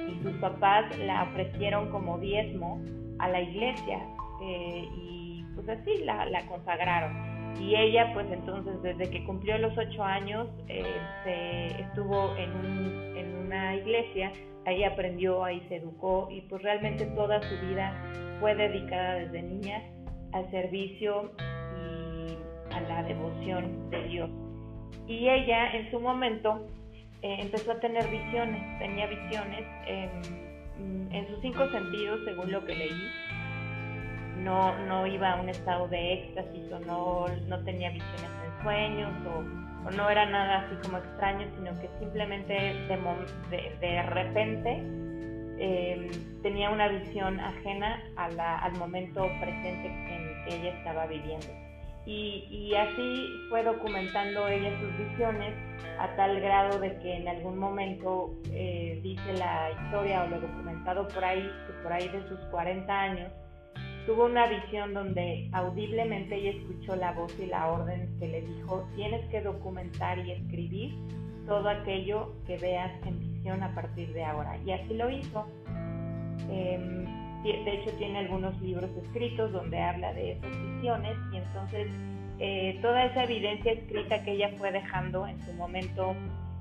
[0.08, 2.82] y sus papás la ofrecieron como diezmo
[3.18, 4.00] a la iglesia
[4.42, 7.29] eh, y pues así la, consagraron.
[7.58, 10.84] Y ella pues entonces desde que cumplió los 8 años eh,
[11.24, 14.32] se estuvo en, en una iglesia,
[14.66, 17.92] ahí aprendió, ahí se educó y pues realmente toda su vida
[18.40, 19.82] fue dedicada desde niña
[20.32, 21.32] al servicio
[21.76, 24.30] y a la devoción de Dios.
[25.06, 26.66] Y ella en su momento
[27.22, 29.66] eh, empezó a tener visiones, tenía visiones
[30.78, 33.02] mm, en, sus cinco sentidos, según lo que leí.
[34.40, 39.12] No, no iba a un estado de éxtasis o no, no tenía visiones en sueños
[39.26, 39.42] o,
[39.90, 44.76] no era nada así como extraño, sino que simplemente de, de, repente
[45.58, 46.10] em,
[46.42, 51.46] tenía una visión ajena al momento presente en que ella estaba viviendo.
[52.06, 55.54] Y, así fue documentando ella sus visiones
[55.98, 61.06] a tal grado de que en algún momento eh, dice la historia o lo documentado
[61.08, 63.30] por ahí, que por ahí de sus 40 años,
[64.06, 68.86] tuvo una visión donde audiblemente ella escuchó la voz y la orden que le dijo,
[68.96, 70.94] tienes que documentar y escribir
[71.46, 74.56] todo aquello que veas en visión a partir de ahora.
[74.64, 75.46] Y así lo hizo.
[76.50, 77.04] Em,
[77.42, 81.88] de hecho tiene algunos libros escritos donde habla de esas visiones y entonces
[82.38, 86.14] eh, toda esa evidencia escrita que ella fue dejando en su momento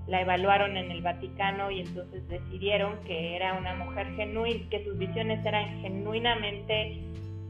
[0.07, 4.97] la evaluaron en el Vaticano y entonces decidieron que era una mujer genuina, que sus
[4.97, 6.97] visiones eran genuinamente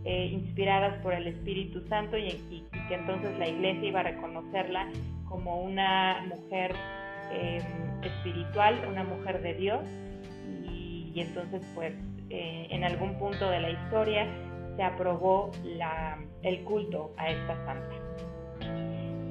[0.09, 4.87] eh, inspiradas por el Espíritu Santo y, que entonces la iglesia iba a reconocerla
[5.27, 6.73] como una mujer
[7.31, 7.61] eh,
[8.01, 9.83] espiritual, una mujer de Dios
[10.65, 11.93] y entonces pues
[12.31, 14.25] eh, en algún punto de la historia
[14.75, 15.51] se aprobó
[16.41, 17.95] el culto a esta santa.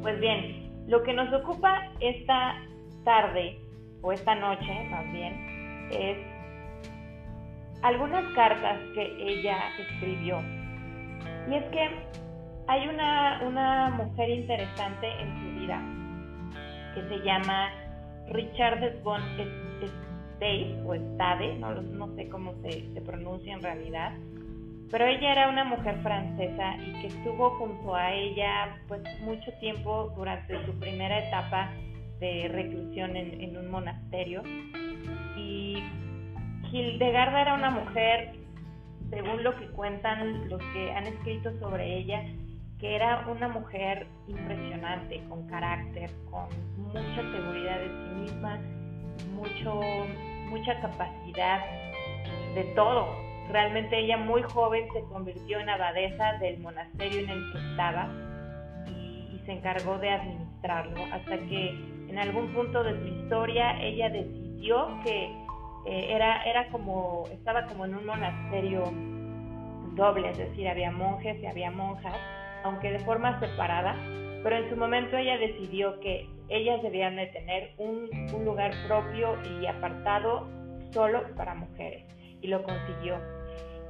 [0.00, 2.54] Pues bien, lo que nos ocupa esta
[3.02, 3.58] tarde,
[4.02, 6.18] o esta noche más bien, es
[7.82, 10.40] algunas cartas que ella escribió.
[11.50, 11.88] Y es que
[12.66, 15.82] hay una, una mujer interesante en su vida
[16.94, 17.70] que se llama
[18.28, 19.22] Richard von
[20.86, 24.12] o Stade, no, no sé cómo se, se pronuncia en realidad,
[24.90, 30.12] pero ella era una mujer francesa y que estuvo junto a ella pues mucho tiempo
[30.16, 31.70] durante su primera etapa
[32.20, 34.42] de reclusión en, en un monasterio.
[35.36, 35.82] Y
[36.72, 38.32] Hildegarda era una mujer,
[39.10, 42.24] según lo que cuentan los que han escrito sobre ella,
[42.78, 48.60] que era una mujer impresionante, con carácter, con mucha seguridad de sí misma,
[49.34, 49.80] mucho
[50.48, 51.60] mucha capacidad
[52.54, 53.06] de todo.
[53.50, 58.08] Realmente ella muy joven se convirtió en abadesa del monasterio en el que estaba
[58.86, 61.70] y, se encargó de administrarlo hasta que
[62.10, 65.34] en algún punto de su historia ella decidió que
[65.86, 68.84] eh, era, era como, estaba como en un monasterio
[69.94, 72.16] doble, es decir, había monjes y había monjas,
[72.64, 73.94] aunque de forma separada,
[74.42, 79.36] pero en su momento ella decidió que ellas debían de tener un, un lugar propio
[79.44, 80.48] y apartado
[80.92, 82.04] solo para mujeres,
[82.40, 83.18] y lo consiguió.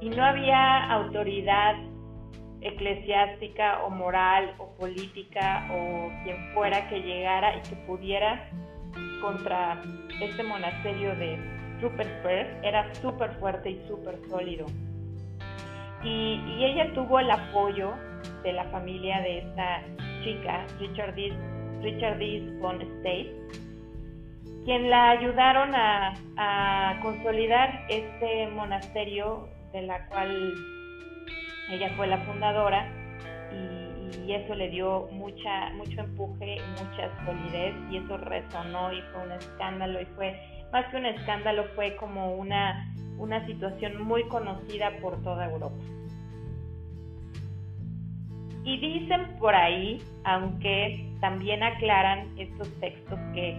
[0.01, 1.75] Y no había autoridad
[2.61, 8.49] eclesiástica o moral o política o quien fuera que llegara y que pudiera
[9.21, 9.81] contra
[10.21, 12.09] este monasterio de Rupert
[12.63, 14.65] era súper fuerte y súper sólido.
[16.03, 17.93] Y, ella tuvo el apoyo
[18.43, 19.81] de la familia de esta
[20.23, 21.33] chica, Richard D.
[21.81, 23.33] Richard State,
[24.65, 30.53] quien la ayudaron a, consolidar este monasterio de la cual
[31.71, 32.87] ella fue la fundadora
[33.53, 39.31] y, eso le dio mucha, mucho empuje, mucha solidez y eso resonó y fue un
[39.31, 45.21] escándalo y fue, más que un escándalo, fue como una, una situación muy conocida por
[45.23, 45.75] toda Europa.
[48.63, 53.55] Y dicen por ahí, aunque también aclaran estos textos, que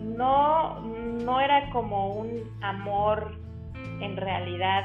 [0.00, 3.38] no, no era como un amor
[4.00, 4.84] en realidad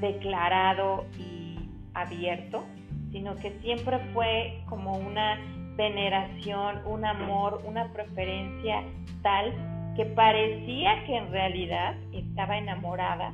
[0.00, 1.58] declarado y
[1.94, 2.64] abierto,
[3.12, 5.38] sino que siempre fue como una
[5.76, 8.82] veneración, un amor, una preferencia
[9.22, 13.32] tal que parecía que en realidad estaba enamorada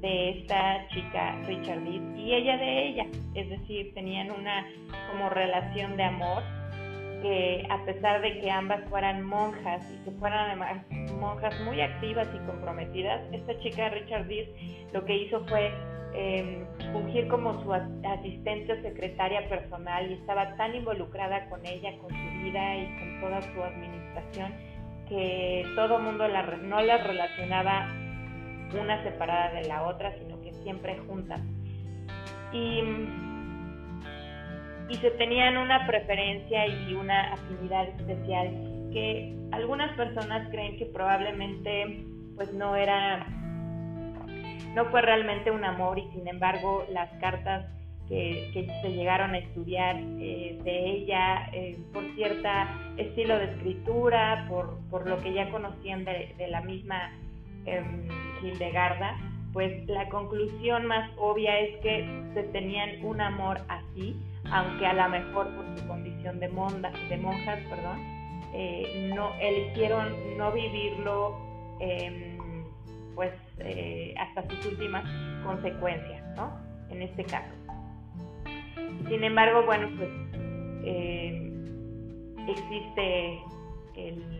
[0.00, 4.66] de esta chica Richard y ella de ella, es decir, tenían una
[5.10, 6.42] como relación de amor
[7.22, 10.84] que a pesar de que ambas fueran monjas y que fueran además
[11.18, 14.26] monjas muy activas y comprometidas, esta chica Richard
[14.92, 15.72] lo que hizo fue
[16.14, 22.10] eh, fungir como su asistente o secretaria personal y estaba tan involucrada con ella, con
[22.10, 24.54] su vida y con toda su administración,
[25.08, 27.88] que todo mundo la, no las relacionaba
[28.80, 31.40] una separada de la otra, sino que siempre juntas.
[32.52, 32.82] Y,
[34.88, 38.50] y se tenían una preferencia y una afinidad especial
[38.92, 42.04] que algunas personas creen que probablemente
[42.36, 43.26] pues no era
[44.74, 47.64] no fue realmente un amor y sin embargo las cartas
[48.08, 52.48] que, se llegaron a estudiar eh, de ella eh, por cierto
[52.96, 57.12] estilo de escritura, por, lo que ya conocían de, la misma
[57.64, 57.82] eh,
[58.42, 59.16] Hildegarda,
[59.52, 64.14] pues la conclusión más obvia es que se tenían un amor así,
[64.50, 67.98] aunque a lo mejor por su condición de, monda, de monjas, perdón,
[68.52, 71.36] eh, no eligieron no vivirlo
[71.80, 72.38] em,
[73.14, 75.04] pues eh, hasta sus últimas
[75.44, 76.58] consecuencias, ¿no?
[76.90, 77.65] En este caso.
[79.08, 80.08] Sin embargo, bueno, pues
[80.84, 81.52] eh,
[82.48, 83.38] existe
[83.96, 84.36] el,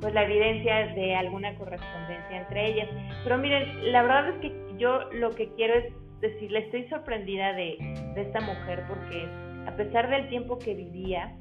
[0.00, 2.88] pues la evidencia de alguna correspondencia entre ellas.
[3.22, 7.76] Pero miren, la verdad es que yo lo que quiero es decirle, estoy sorprendida de,
[8.16, 9.26] esta mujer porque
[9.66, 11.34] a pesar del tiempo que vivía,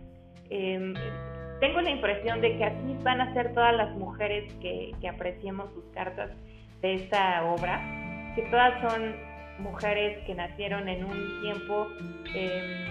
[0.50, 0.94] eh,
[1.60, 5.86] tengo la impresión de que así van a ser todas las mujeres que, apreciemos sus
[5.94, 6.32] cartas
[6.82, 7.80] de esta obra,
[8.36, 9.16] que todas son
[9.60, 11.88] mujeres que nacieron en un tiempo,
[12.36, 12.86] em,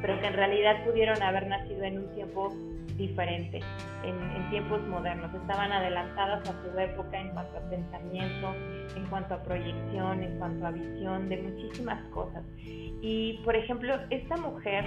[0.00, 2.52] pero que en realidad pudieron haber nacido en un tiempo
[2.96, 3.60] diferente,
[4.04, 5.32] en, tiempos modernos.
[5.34, 8.54] Estaban adelantadas a su época en cuanto a pensamiento,
[8.96, 12.42] en cuanto a proyección, en cuanto a visión, de muchísimas cosas.
[12.56, 14.84] Y, por ejemplo, esta mujer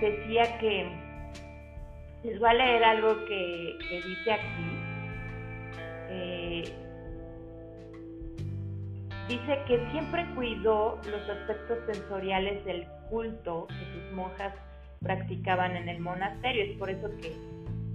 [0.00, 0.90] decía que
[2.24, 4.78] les voy a leer algo que, dice aquí.
[6.08, 6.89] Eh,
[9.30, 14.52] dice que siempre cuidó los aspectos sensoriales del culto que sus monjas
[15.00, 16.64] practicaban en el monasterio.
[16.64, 17.32] Es por eso que,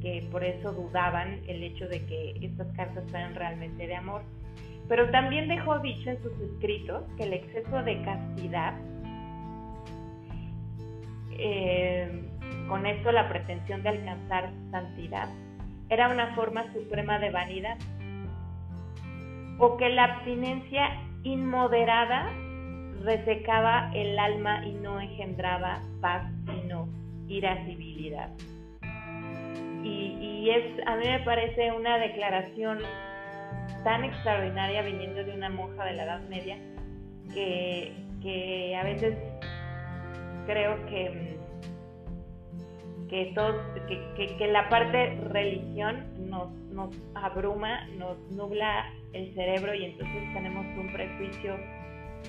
[0.02, 4.24] que por eso dudaban el hecho de que estas cartas fueran realmente de amor.
[4.88, 8.76] Pero también dejó dicho en sus escritos que el exceso de castidad
[11.38, 12.30] eh,
[12.68, 15.30] con esto la pretensión de alcanzar santidad,
[15.90, 17.78] era una forma suprema de vanidad,
[19.60, 20.90] o que la abstinencia
[21.26, 22.32] inmoderada
[23.04, 26.88] resecaba el alma y no engendraba paz, sino
[27.28, 28.30] irascibilidad.
[29.84, 32.80] Y, y es, a mí me parece una declaración
[33.84, 36.58] tan extraordinaria viniendo de una monja de la Edad Media
[37.34, 39.18] que, que a veces
[40.46, 41.36] creo que
[43.10, 43.56] que, todos,
[43.88, 50.66] que, que, la parte religión nos, nos abruma, nos nubla el cerebro y entonces tenemos
[50.78, 51.58] un prejuicio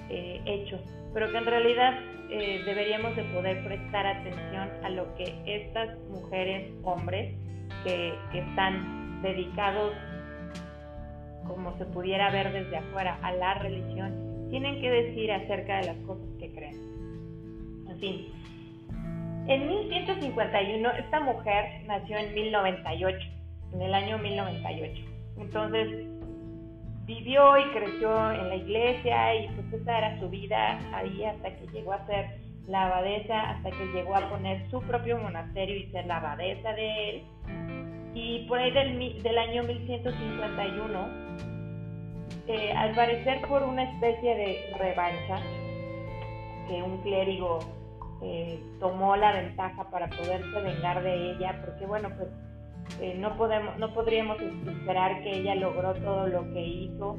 [0.09, 0.81] eh, hecho,
[1.13, 1.99] pero que en realidad
[2.31, 7.35] eh, deberíamos de poder prestar atención a lo que estas mujeres, hombres,
[7.85, 9.93] que, que están dedicados,
[11.47, 15.97] como se pudiera ver desde afuera, a la religión, tienen que decir acerca de las
[15.99, 16.77] cosas que creen.
[17.89, 18.33] En fin,
[19.49, 23.19] en 1151 esta mujer nació en 1098,
[23.75, 25.03] en el año 1098.
[25.39, 26.16] Entonces
[27.07, 31.67] vivió y creció en la iglesia y pues esa era su vida ahí hasta que
[31.69, 32.27] llegó a ser
[32.67, 37.11] la abadesa, hasta que llegó a poner su propio monasterio y ser la abadesa de
[37.11, 37.23] él.
[38.15, 41.09] Y por ahí del, del año 1151,
[42.49, 45.41] eh, al parecer por una especie de revancha,
[46.69, 47.61] que un clérigo
[48.23, 52.29] eh, tomó la ventaja para poderse vengar de ella, porque bueno, pues
[53.01, 57.19] eh, no, podemos, no podríamos esperar que ella logró todo lo que hizo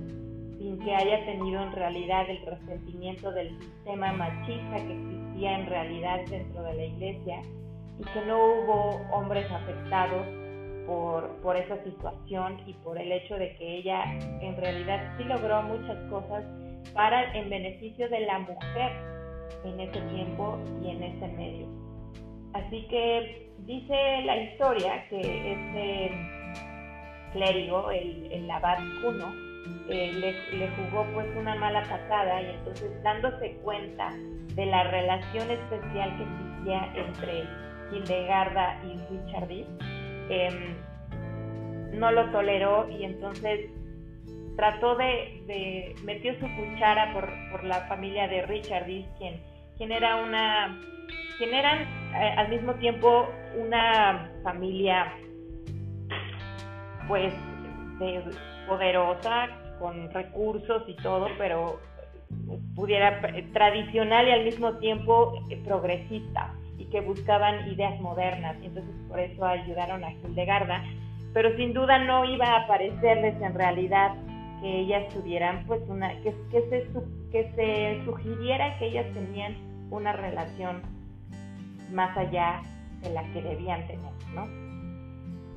[0.57, 6.19] sin que haya tenido en realidad el resentimiento del sistema machista que existía en realidad
[6.29, 7.41] dentro de la iglesia
[7.99, 10.25] y que no hubo hombres afectados
[10.87, 14.03] por, por esa situación y por el hecho de que ella
[14.41, 16.43] en realidad sí logró muchas cosas
[16.93, 18.91] para en beneficio de la mujer
[19.63, 21.86] en ese tiempo y en ese medio.
[22.53, 26.11] Así que dice la historia que este
[27.33, 29.33] clérigo, el, abad Juno,
[29.89, 30.11] eh,
[30.51, 34.13] le, jugó pues una mala pasada y entonces dándose cuenta
[34.55, 37.43] de la relación especial que existía entre
[37.91, 39.49] Hildegarda y Richard
[40.29, 40.75] eh,
[41.93, 43.69] no lo toleró y entonces
[44.57, 48.85] trató de, de metió su cuchara por, por, la familia de Richard
[49.17, 49.41] quien,
[49.77, 50.79] quien era una
[51.37, 51.81] quien eran
[52.15, 55.13] eh, al mismo tiempo una familia
[57.07, 57.33] pues
[58.67, 59.47] poderosa
[59.79, 61.79] con recursos y todo pero
[62.75, 63.21] pudiera
[63.53, 68.55] tradicional y al mismo tiempo eh, progresista y que buscaban ideas modernas.
[68.61, 70.83] Entonces por eso ayudaron a Hildegarda
[71.33, 74.15] pero sin duda no iba a parecerles en realidad
[74.61, 76.87] que ellas tuvieran pues una que, que se
[77.31, 79.55] que se sugiriera que ellas tenían
[79.89, 80.81] una relación
[81.91, 82.61] más allá
[83.01, 84.47] de la que debían tener, ¿no?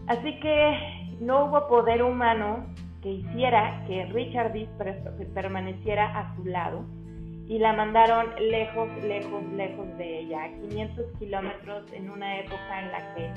[0.07, 2.67] Así que no hubo poder humano
[3.03, 4.69] que hiciera que Richard Dees
[5.35, 6.85] permaneciera a su lado
[7.47, 12.93] y la mandaron lejos, lejos, lejos de ella, a 500 kilómetros en una época en
[12.93, 13.33] la que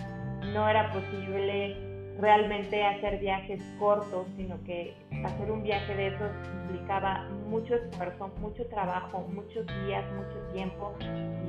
[0.53, 4.93] no era posible realmente hacer viajes cortos, sino que
[5.23, 6.31] hacer un viaje de esos
[6.63, 10.93] implicaba mucho esfuerzo, mucho trabajo, muchos días, mucho tiempo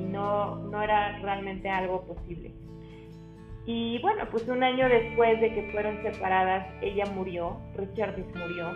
[0.01, 2.51] y no, no era realmente algo posible.
[3.67, 8.75] Y bueno, pues un año después de que fueron separadas, ella murió, Richard murió,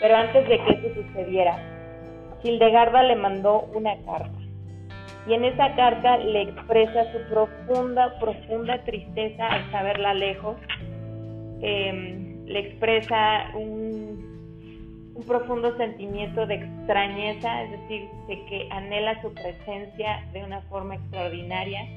[0.00, 1.58] pero antes de que eso sucediera,
[2.42, 4.43] Hildegarda le mandó una carta
[5.26, 10.56] y en esa carta le expresa su profunda, profunda tristeza al saberla lejos,
[11.62, 19.32] em, le expresa un, un, profundo sentimiento de extrañeza, es decir, de que anhela su
[19.32, 21.88] presencia de una forma extraordinaria,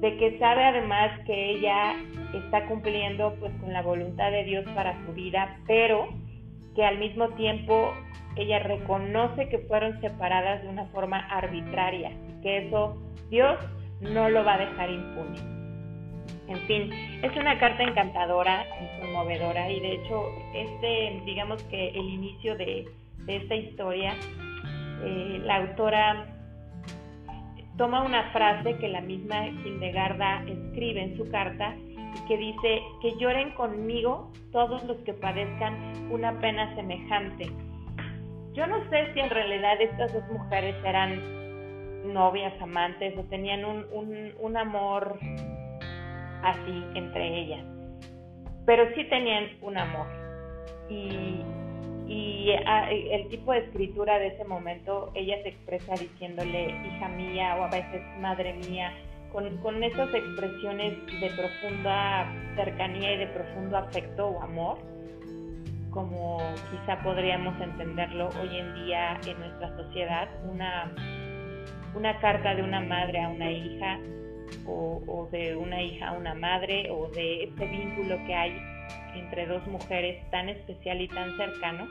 [0.00, 1.94] de que sabe además que ella
[2.34, 6.08] está cumpliendo pues con la voluntad de Dios para su vida, pero
[6.74, 7.92] que al mismo tiempo
[8.36, 12.12] ella reconoce que fueron separadas de una forma arbitraria
[12.42, 13.00] que eso
[13.30, 13.58] Dios
[14.00, 15.38] no lo va a dejar impune.
[16.48, 16.92] En fin,
[17.22, 22.86] es una carta encantadora y conmovedora y de hecho este, digamos que el inicio de,
[23.26, 24.14] esta historia,
[25.04, 26.26] eh, la autora
[27.78, 31.74] toma una frase que la misma Hildegarda escribe en su carta
[32.28, 37.50] que dice que lloren conmigo todos los que padezcan una pena semejante
[38.54, 43.86] yo no sé si en realidad estas dos mujeres eran novias, amantes o tenían un,
[44.38, 45.18] un, amor
[46.42, 47.64] así entre ellas,
[48.66, 50.06] pero sí tenían un amor.
[50.90, 51.40] Y,
[52.06, 57.64] y el tipo de escritura de ese momento, ella se expresa diciéndole hija mía o
[57.64, 58.92] a veces madre mía,
[59.32, 64.78] con, con esas expresiones de profunda cercanía y de profundo afecto o amor
[65.92, 66.38] como
[66.70, 70.90] quizá podríamos entenderlo hoy en día en nuestra sociedad, una,
[71.94, 74.00] una carta de una madre a una hija
[74.66, 78.58] o, de una hija a una madre o de este vínculo que hay
[79.14, 81.86] entre dos mujeres tan especial y tan cercano,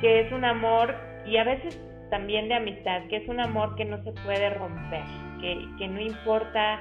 [0.00, 0.94] que es un amor
[1.26, 1.80] y a veces
[2.10, 5.04] también de amistad, que es un amor que no se puede romper,
[5.42, 6.80] que, que no importa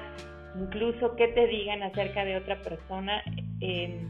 [0.56, 3.22] incluso qué te digan acerca de otra persona.
[3.60, 4.02] Eh,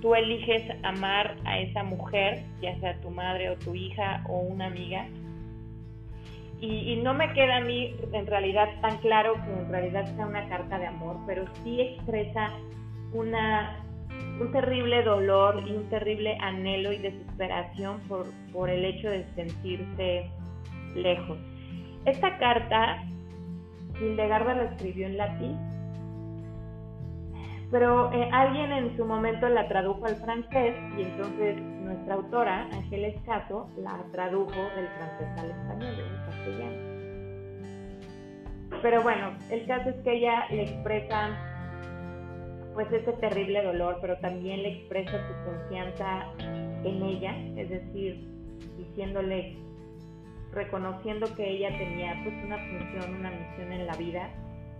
[0.00, 4.66] tú eliges amar a esa mujer, ya sea tu madre o tu hija o una
[4.66, 5.06] amiga.
[6.62, 10.46] Y, no me queda a mí en realidad tan claro que en realidad sea una
[10.46, 12.50] carta de amor, pero sí expresa
[13.14, 13.82] una,
[14.38, 20.30] un terrible dolor y un terrible anhelo y desesperación por, por el hecho de sentirse
[20.94, 21.38] lejos.
[22.04, 23.04] Esta carta
[24.00, 25.58] Hildegarda la escribió en latín,
[27.70, 33.16] pero eh, alguien en su momento la tradujo al francés y entonces nuestra autora, Ángeles
[33.24, 36.90] Cato, la tradujo del francés al español, del castellano.
[38.82, 41.36] Pero bueno, el caso es que ella le expresa
[42.74, 48.26] pues ese terrible dolor, pero también le expresa su confianza en ella, es decir,
[48.78, 49.56] diciéndole
[50.52, 54.30] reconociendo que ella tenía pues una función, una misión en la vida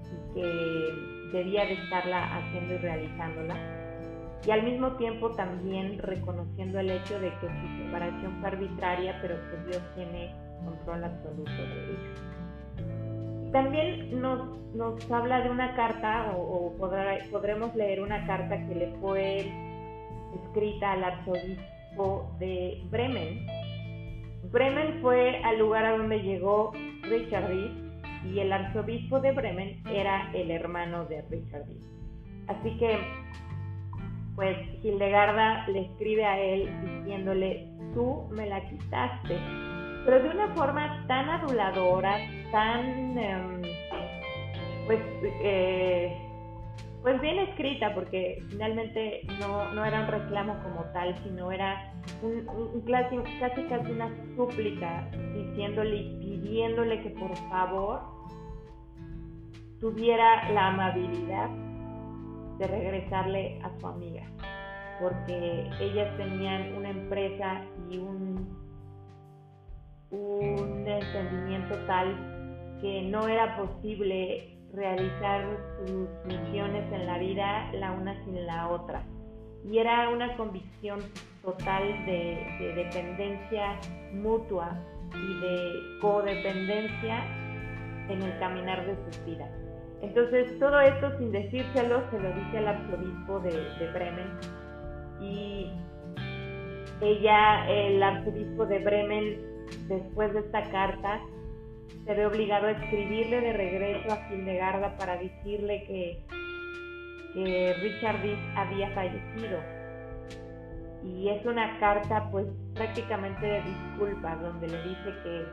[0.04, 3.56] y que debía de estarla haciendo y realizándola.
[4.46, 9.36] Y al mismo tiempo también reconociendo el hecho de que su separación fue arbitraria, pero
[9.36, 13.52] que Dios tiene control absoluto de ella.
[13.52, 16.72] También nos, nos habla de una carta, o,
[17.30, 19.52] podremos leer una carta que le fue
[20.44, 23.46] escrita al arzobispo de Bremen,
[24.53, 26.72] Bremen fue al lugar a donde llegó
[27.03, 27.70] Richard Reed
[28.24, 31.82] y el arzobispo de Bremen era el hermano de Richard Reed.
[32.48, 32.98] Así que,
[34.34, 39.38] pues Hildegarda le escribe a él diciéndole, tú me la quitaste,
[40.05, 42.18] pero de una forma tan aduladora,
[42.51, 43.62] tan, em,
[44.86, 46.30] pues, eh,
[47.03, 51.92] pues bien escrita, porque finalmente no, no era un reclamo como tal, sino era
[52.22, 58.03] un, casi, casi una súplica diciéndole y pidiéndole que por favor
[59.80, 61.48] tuviera la amabilidad
[62.59, 64.22] de regresarle a su amiga,
[65.01, 68.46] porque ellas tenían una empresa y un,
[70.11, 75.44] un entendimiento tal que no era posible realizar
[75.78, 79.02] sus misiones en la vida la una sin la otra.
[79.64, 81.00] Y era una convicción
[81.42, 83.78] total de, dependencia
[84.14, 84.78] mutua
[85.12, 87.24] y de codependencia
[88.08, 89.50] en el caminar de sus vidas.
[90.02, 94.30] Entonces todo esto sin decírselo se lo dice al arzobispo de, Bremen
[95.20, 95.70] y
[97.02, 99.40] ella, el arzobispo de Bremen,
[99.88, 101.20] después de esta carta,
[102.11, 106.18] se ve obligado a escribirle de regreso a Hildegarda para decirle que,
[107.32, 109.61] que Richard Dees había fallecido.
[111.04, 115.44] Y es una carta pues prácticamente de disculpas donde le dice que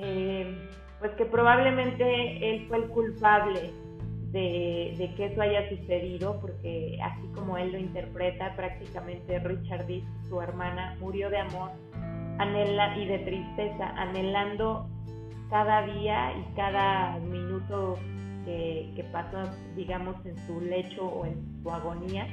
[0.00, 0.68] eh,
[1.00, 3.72] pues que probablemente él fue el culpable
[4.30, 10.04] de, de, que eso haya sucedido, porque así como él lo interpreta, prácticamente Richard Dees,
[10.28, 11.72] su hermana, murió de amor
[12.38, 14.86] anhela y de tristeza, anhelando
[15.50, 17.98] cada día y cada minuto
[18.44, 19.38] que, que pasó,
[19.76, 22.26] digamos, en su lecho o en su agonía,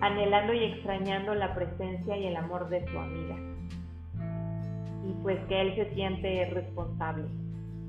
[0.00, 3.36] anhelando y extrañando la presencia y el amor de su amiga.
[5.06, 7.24] Y pues que él se siente responsable.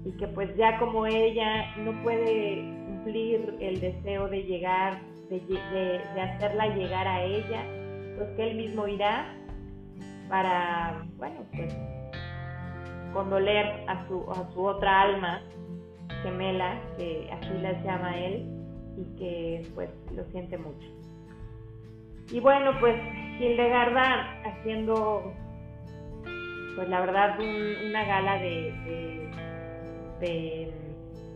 [0.03, 6.01] Y que pues ya como ella no puede cumplir el deseo de llegar, de, de,
[6.15, 7.63] de hacerla llegar a ella,
[8.17, 9.35] pues que él mismo irá
[10.31, 11.77] para, bueno, pues
[13.13, 15.41] condoler a su, a su otra alma
[16.23, 18.47] gemela, que así la llama él,
[18.97, 20.87] y que pues lo siente mucho.
[22.31, 22.95] Y bueno, pues
[23.41, 25.33] Hildegarda haciendo,
[26.77, 29.29] pues la verdad, una gala de,
[30.21, 30.73] de,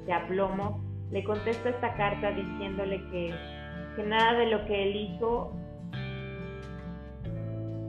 [0.05, 0.81] de, aplomo,
[1.11, 3.33] le contesta esta carta diciéndole que
[4.05, 5.51] nada de lo que él hizo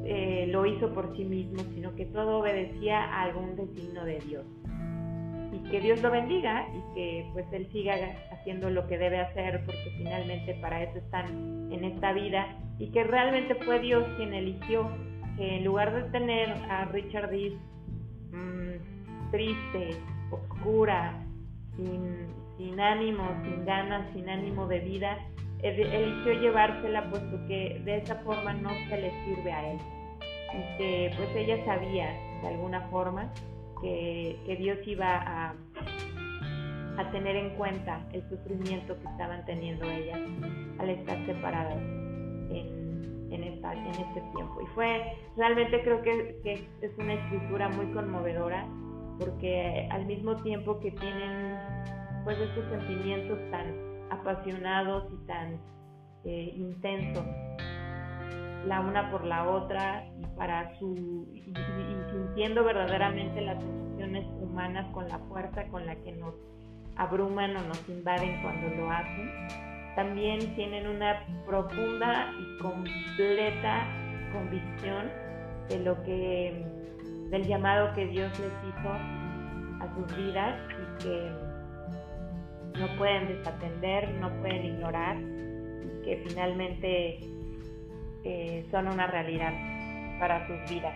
[0.09, 4.44] eh, lo hizo por sí mismo, sino que todo obedecía a algún destino de Dios.
[5.52, 7.94] Y que Dios lo bendiga y que pues él siga
[8.30, 13.02] haciendo lo que debe hacer porque finalmente para eso están en esta vida y que
[13.02, 14.88] realmente fue Dios quien eligió
[15.36, 17.54] que en lugar de tener a Richard Dees
[18.30, 19.96] mmm, triste,
[20.30, 21.20] oscura,
[21.74, 22.28] sin,
[22.59, 25.18] sin ánimo, sin ganas, sin ánimo de vida,
[25.62, 29.78] eligió llevársela puesto que de esa forma no se le sirve a él
[30.57, 33.32] y que pues ella sabía de alguna forma
[33.80, 35.54] que, Dios iba a,
[37.12, 40.18] tener en cuenta el sufrimiento que estaban teniendo ellas
[40.78, 44.61] al estar separadas en, en, este tiempo.
[44.62, 48.66] Y fue, realmente creo que, que es una escritura muy conmovedora
[49.18, 51.59] porque al mismo tiempo que tienen
[52.24, 53.74] pues estos sentimientos tan
[54.11, 55.61] apasionados y tan
[56.24, 57.24] eh, intensos
[58.67, 61.53] la una por la otra y para su y,
[62.11, 66.35] sintiendo verdaderamente las emociones humanas con la fuerza con la que nos
[66.97, 69.31] abruman o nos invaden cuando lo hacen
[69.95, 73.87] también tienen una profunda y completa
[74.33, 75.11] convicción
[75.69, 76.67] de lo que
[77.31, 81.33] del llamado que Dios les hizo a sus vidas y que
[82.79, 87.36] no pueden desatender, no pueden ignorar y que finalmente
[88.29, 89.53] eh, son una realidad
[90.18, 90.95] para sus vidas.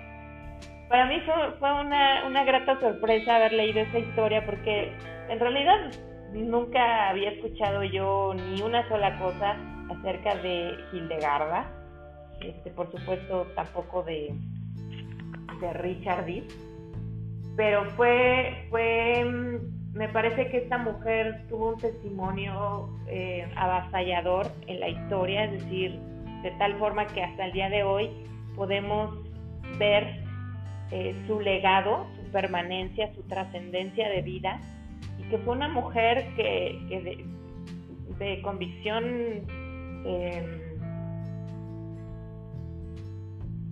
[0.88, 4.92] Para mí fue, fue una, una grata sorpresa haber leído esa historia porque
[5.28, 5.92] en realidad
[6.32, 9.56] nunca había escuchado yo ni una sola cosa
[9.90, 11.70] acerca de Hildegarda,
[12.40, 14.34] este, por supuesto tampoco de,
[15.60, 16.48] de Richard Deep,
[17.56, 24.80] pero fue, fue, mm, me parece que esta mujer tuvo un testimonio eh, avasallador en
[24.80, 26.09] la historia, es decir,
[26.42, 28.10] de tal forma que hasta el día de hoy
[28.56, 29.16] podemos
[29.78, 30.24] ver
[30.90, 34.60] eh, su legado, su permanencia, su trascendencia de vida
[35.30, 37.24] que fue una mujer que,
[38.18, 39.04] de, convicción
[40.04, 40.44] em,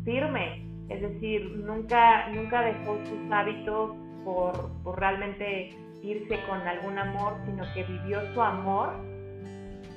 [0.05, 3.91] firme, es decir, nunca, nunca dejó sus hábitos
[4.25, 5.71] por, por realmente
[6.03, 8.95] irse con algún amor, sino que vivió su amor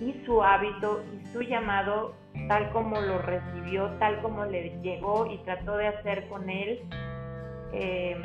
[0.01, 2.15] y su hábito y su llamado
[2.47, 6.81] tal como lo recibió, tal como le llegó y trató de hacer con él
[7.73, 8.17] eh,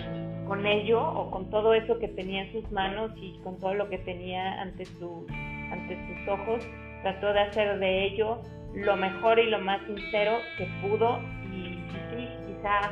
[0.47, 3.89] con ello o con todo eso que tenía en sus manos y con todo lo
[3.89, 5.27] que tenía ante, su,
[5.73, 6.67] ante sus ojos,
[7.03, 8.43] trató de hacer de ello
[8.75, 11.21] lo mejor y lo más sincero que pudo
[11.53, 11.81] y,
[12.11, 12.91] sí, quizá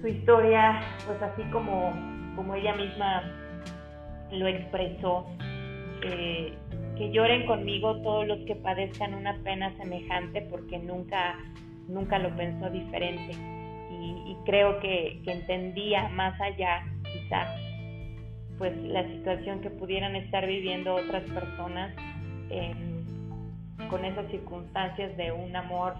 [0.00, 1.92] su historia, pues así como,
[2.36, 3.22] como ella misma
[4.30, 5.26] lo expresó,
[6.02, 6.54] eh,
[7.00, 11.34] que lloren conmigo todos los que padezcan una pena semejante porque nunca,
[11.88, 13.32] nunca lo pensó diferente.
[13.90, 17.46] Y, creo que, entendía más allá quizá
[18.58, 21.94] pues la situación que pudieran estar viviendo otras personas
[23.88, 25.94] con esas circunstancias de un amor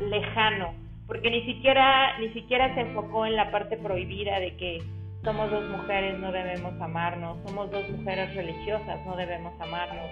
[0.00, 0.74] lejano,
[1.06, 4.82] porque ni siquiera, ni siquiera se enfocó en la parte prohibida de que
[5.26, 10.06] somos dos mujeres, no debemos amarnos, somos dos mujeres religiosas, no debemos amarnos,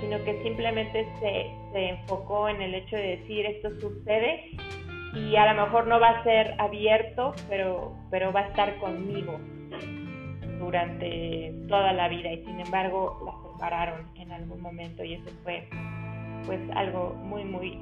[0.00, 4.56] sino que simplemente se, se enfocó en el hecho de decir esto sucede
[5.14, 9.38] y a lo mejor no va a ser abierto, pero, pero va a estar conmigo
[10.58, 12.32] durante toda la vida.
[12.32, 15.68] Y sin embargo la separaron en algún momento y eso fue
[16.46, 17.78] pues algo muy muy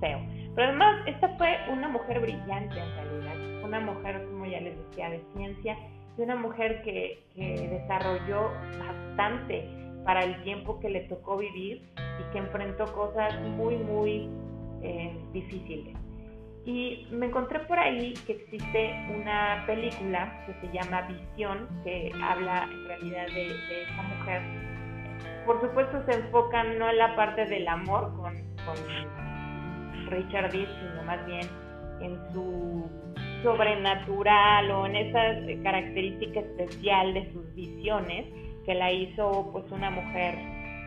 [0.00, 0.18] feo.
[0.56, 5.10] Pero además esta fue una mujer brillante en realidad, una mujer como ya les decía
[5.10, 5.76] de ciencia
[6.16, 9.68] y una mujer que, que desarrolló bastante
[10.04, 14.30] para el tiempo que le tocó vivir y que enfrentó cosas muy muy
[14.82, 15.96] eh, difíciles.
[16.64, 22.64] Y me encontré por ahí que existe una película que se llama Visión, que habla
[22.64, 24.42] en realidad de, esta mujer.
[25.44, 28.34] Por supuesto se enfoca no en la parte del amor con,
[30.08, 31.48] Richard Dees, sino más bien
[32.00, 32.88] en su
[33.46, 35.22] sobrenatural o en esa
[35.62, 38.26] característica especial de sus visiones
[38.64, 40.34] que la hizo pues una mujer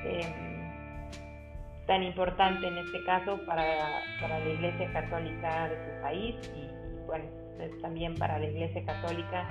[0.04, 0.50] eh,
[1.88, 7.24] tan importante en este caso para, la Iglesia Católica de su país y, bueno,
[7.82, 9.48] también para la Iglesia Católica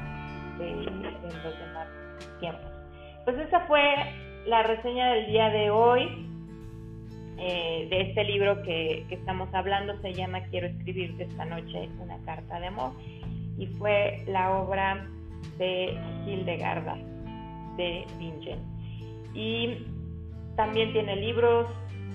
[0.59, 1.89] de, los demás
[2.41, 2.71] tiempos.
[3.25, 3.83] Pues esa fue
[4.45, 6.29] la reseña del día de hoy
[7.39, 10.01] eh, de este libro que, estamos hablando.
[10.01, 12.93] Se llama Quiero escribirte esta noche una carta de amor
[13.59, 15.09] y fue la obra
[15.59, 16.97] de Hildegarda
[17.77, 18.61] de Bingen.
[19.35, 19.87] Y
[20.57, 21.67] también tiene libros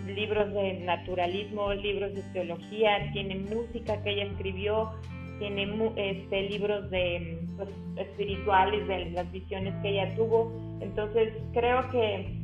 [0.08, 4.92] libros de naturalismo, libros de teología, tiene música que ella escribió,
[5.40, 10.52] tiene este, libros de pues, espirituales de las visiones que ella tuvo.
[10.82, 12.43] Entonces creo que,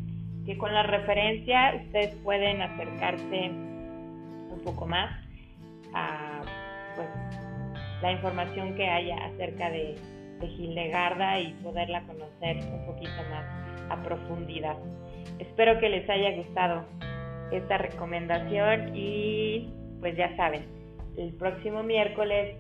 [0.50, 5.12] que con la referencia ustedes pueden acercarse un poco más
[5.94, 6.42] a
[6.96, 7.08] pues,
[8.02, 9.94] la información que haya acerca de,
[10.40, 13.46] de Hildegarda y poderla conocer un poquito más
[13.92, 14.76] a profundidad.
[15.38, 16.84] Espero que les haya gustado
[17.52, 20.66] esta recomendación y pues ya saben,
[21.16, 22.56] el próximo miércoles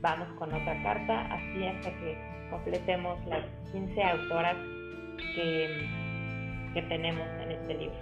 [0.00, 2.16] vamos con otra carta, así hasta que
[2.48, 4.56] completemos las 15 autoras
[5.34, 6.05] que,
[6.82, 7.98] tenemos en este libro.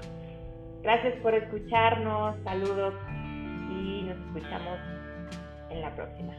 [0.82, 2.94] Gracias por escucharnos, saludos
[3.70, 4.78] y nos escuchamos
[5.70, 6.34] en la próxima.